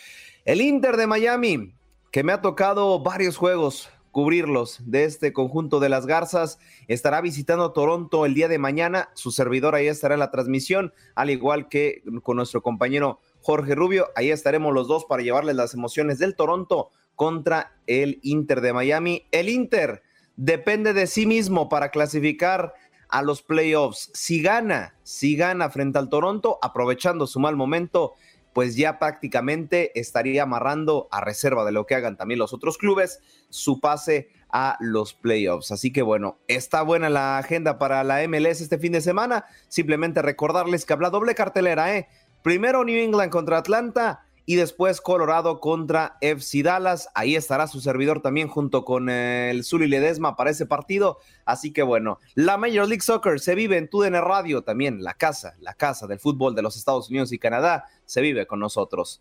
[0.45, 1.73] el Inter de Miami,
[2.13, 6.59] que me ha tocado varios juegos cubrirlos de este conjunto de las Garzas.
[6.87, 9.09] Estará visitando Toronto el día de mañana.
[9.15, 14.09] Su servidor ahí estará en la transmisión, al igual que con nuestro compañero Jorge Rubio.
[14.17, 19.25] Ahí estaremos los dos para llevarles las emociones del Toronto contra el Inter de Miami.
[19.31, 20.03] El Inter
[20.41, 22.73] depende de sí mismo para clasificar
[23.11, 24.11] a los playoffs.
[24.15, 28.15] Si gana, si gana frente al Toronto, aprovechando su mal momento,
[28.55, 33.21] pues ya prácticamente estaría amarrando a reserva de lo que hagan también los otros clubes
[33.51, 35.73] su pase a los playoffs.
[35.73, 39.45] Así que bueno, está buena la agenda para la MLS este fin de semana.
[39.69, 42.09] Simplemente recordarles que habla doble cartelera, ¿eh?
[42.43, 47.09] Primero New England contra Atlanta y después Colorado contra FC Dallas.
[47.15, 51.19] Ahí estará su servidor también junto con el Zuli Ledesma para ese partido.
[51.45, 55.55] Así que bueno, la Major League Soccer se vive en TUDN Radio también, la casa,
[55.61, 59.21] la casa del fútbol de los Estados Unidos y Canadá se vive con nosotros.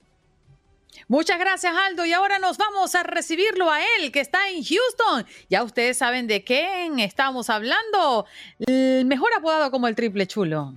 [1.07, 2.05] Muchas gracias, Aldo.
[2.05, 5.25] Y ahora nos vamos a recibirlo a él, que está en Houston.
[5.49, 8.25] Ya ustedes saben de quién estamos hablando.
[8.59, 10.73] El mejor apodado como el triple chulo.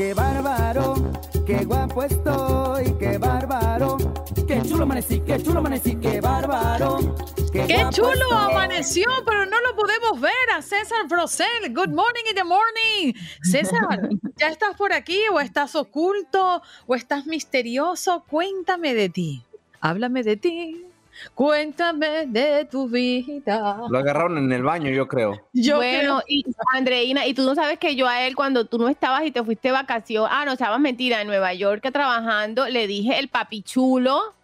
[0.00, 0.94] ¡Qué bárbaro!
[1.46, 2.90] ¡Qué guapo estoy!
[2.98, 3.98] ¡Qué bárbaro!
[4.48, 5.20] ¡Qué chulo amanecí!
[5.20, 5.94] ¡Qué chulo amanecí!
[5.96, 6.96] ¡Qué bárbaro!
[7.52, 8.50] ¡Qué, qué chulo estoy.
[8.50, 9.10] amaneció!
[9.26, 11.74] Pero no lo podemos ver a César Brosel.
[11.74, 13.12] Good morning in the morning.
[13.42, 14.08] César,
[14.38, 18.24] ¿ya estás por aquí o estás oculto o estás misterioso?
[18.26, 19.44] Cuéntame de ti.
[19.82, 20.89] Háblame de ti.
[21.34, 23.80] Cuéntame de tu vida.
[23.88, 25.40] Lo agarraron en el baño, yo creo.
[25.52, 26.24] Yo bueno, creo.
[26.26, 26.44] y
[26.74, 29.42] Andreina, y tú no sabes que yo a él cuando tú no estabas y te
[29.42, 33.62] fuiste de vacación, ah, no, estabas mentira, en Nueva York trabajando, le dije el papi
[33.62, 34.34] chulo.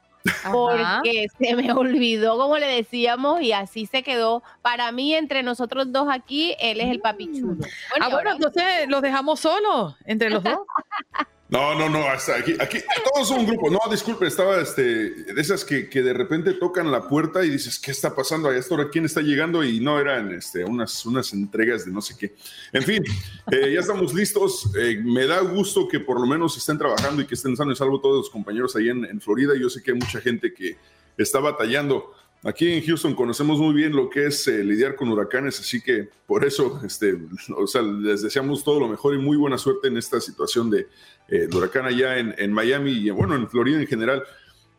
[0.51, 4.43] Porque se me olvidó, como le decíamos, y así se quedó.
[4.63, 7.57] Para mí, entre nosotros dos aquí, él es el papi chulo.
[7.91, 10.59] Bueno, ah, bueno, entonces los dejamos solos entre los dos.
[11.49, 12.79] No, no, no, hasta aquí, aquí,
[13.13, 13.71] todos son un grupo.
[13.71, 17.79] No, disculpe, estaba este, de esas que, que, de repente tocan la puerta y dices,
[17.79, 18.49] ¿qué está pasando?
[18.49, 19.63] ¿A esta quién está llegando?
[19.63, 22.35] Y no eran este, unas, unas entregas de no sé qué.
[22.73, 23.05] En fin,
[23.53, 24.69] eh, ya estamos listos.
[24.77, 27.79] Eh, me da gusto que por lo menos estén trabajando y que estén sanos y
[27.79, 29.53] salvo todos los compañeros ahí en, en Florida.
[29.57, 30.77] Yo sé que hay mucha gente que
[31.17, 32.13] está batallando.
[32.43, 36.09] Aquí en Houston conocemos muy bien lo que es eh, lidiar con huracanes, así que
[36.27, 37.19] por eso este,
[37.57, 40.87] o sea, les deseamos todo lo mejor y muy buena suerte en esta situación de,
[41.29, 44.23] eh, huracán allá en, en, Miami y bueno, en Florida en general.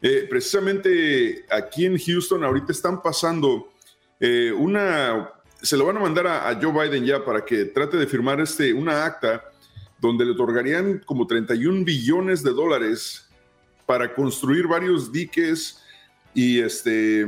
[0.01, 3.73] Eh, precisamente aquí en Houston ahorita están pasando
[4.19, 5.29] eh, una,
[5.61, 8.39] se lo van a mandar a, a, Joe Biden ya para que trate de firmar
[8.39, 9.43] este, una acta
[9.99, 13.27] donde le otorgarían como 31 billones de dólares
[13.85, 15.84] para construir varios diques
[16.38, 17.26] y este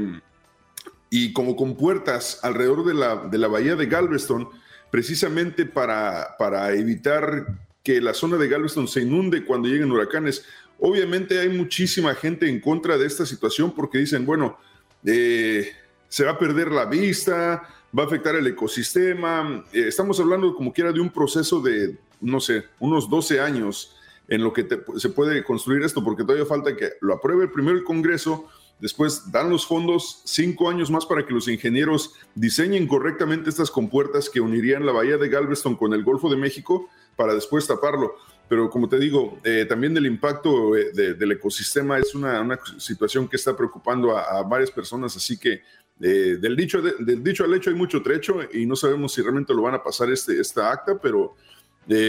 [1.10, 4.48] y como con puertas alrededor de la, de la bahía de Galveston,
[4.92, 7.48] precisamente para, para evitar
[7.82, 10.46] que la zona de Galveston se inunde cuando lleguen huracanes.
[10.78, 14.60] Obviamente hay muchísima gente en contra de esta situación porque dicen, bueno,
[15.04, 15.72] eh,
[16.08, 17.64] se va a perder la vista,
[17.98, 19.66] va a afectar el ecosistema.
[19.74, 23.96] Eh, estamos hablando como quiera de un proceso de, no sé, unos 12 años
[24.28, 24.68] en lo que
[24.98, 28.48] se puede construir esto, porque todavía falta que lo apruebe primero el Congreso,
[28.80, 34.30] después dan los fondos cinco años más para que los ingenieros diseñen correctamente estas compuertas
[34.30, 38.16] que unirían la bahía de Galveston con el Golfo de México para después taparlo.
[38.50, 43.36] Pero como te digo, eh, también el impacto eh, del ecosistema es una, situación que
[43.36, 45.62] está preocupando a, varias personas, así que
[46.02, 49.54] eh, del, dicho del dicho al hecho hay mucho trecho y no sabemos si realmente
[49.54, 51.36] lo van a pasar este, esta acta, pero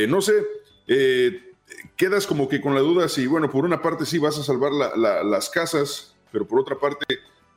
[0.09, 0.47] no sé,
[1.97, 4.73] quedas como que con la duda si, bueno, por una parte sí vas a salvar
[4.73, 7.07] las casas, pero por otra parte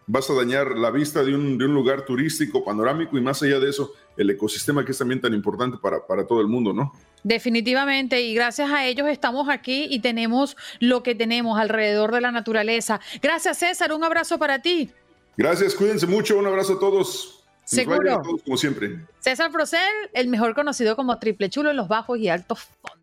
[0.05, 3.93] vas a dañar la vista de un, lugar turístico, panorámico y más allá de eso,
[4.17, 6.93] el ecosistema que es también tan importante para, para todo el mundo, ¿no?
[7.23, 12.31] Definitivamente, y gracias a ellos estamos aquí y tenemos lo que tenemos alrededor de la
[12.31, 12.99] naturaleza.
[13.21, 14.91] Gracias, César, un abrazo para ti.
[15.37, 17.43] Gracias, cuídense mucho, un abrazo a todos.
[17.63, 18.19] Seguro.
[18.19, 18.99] A todos, como siempre.
[19.19, 19.79] César Procel,
[20.13, 23.02] el mejor conocido como Triple Chulo en los bajos y altos fondos.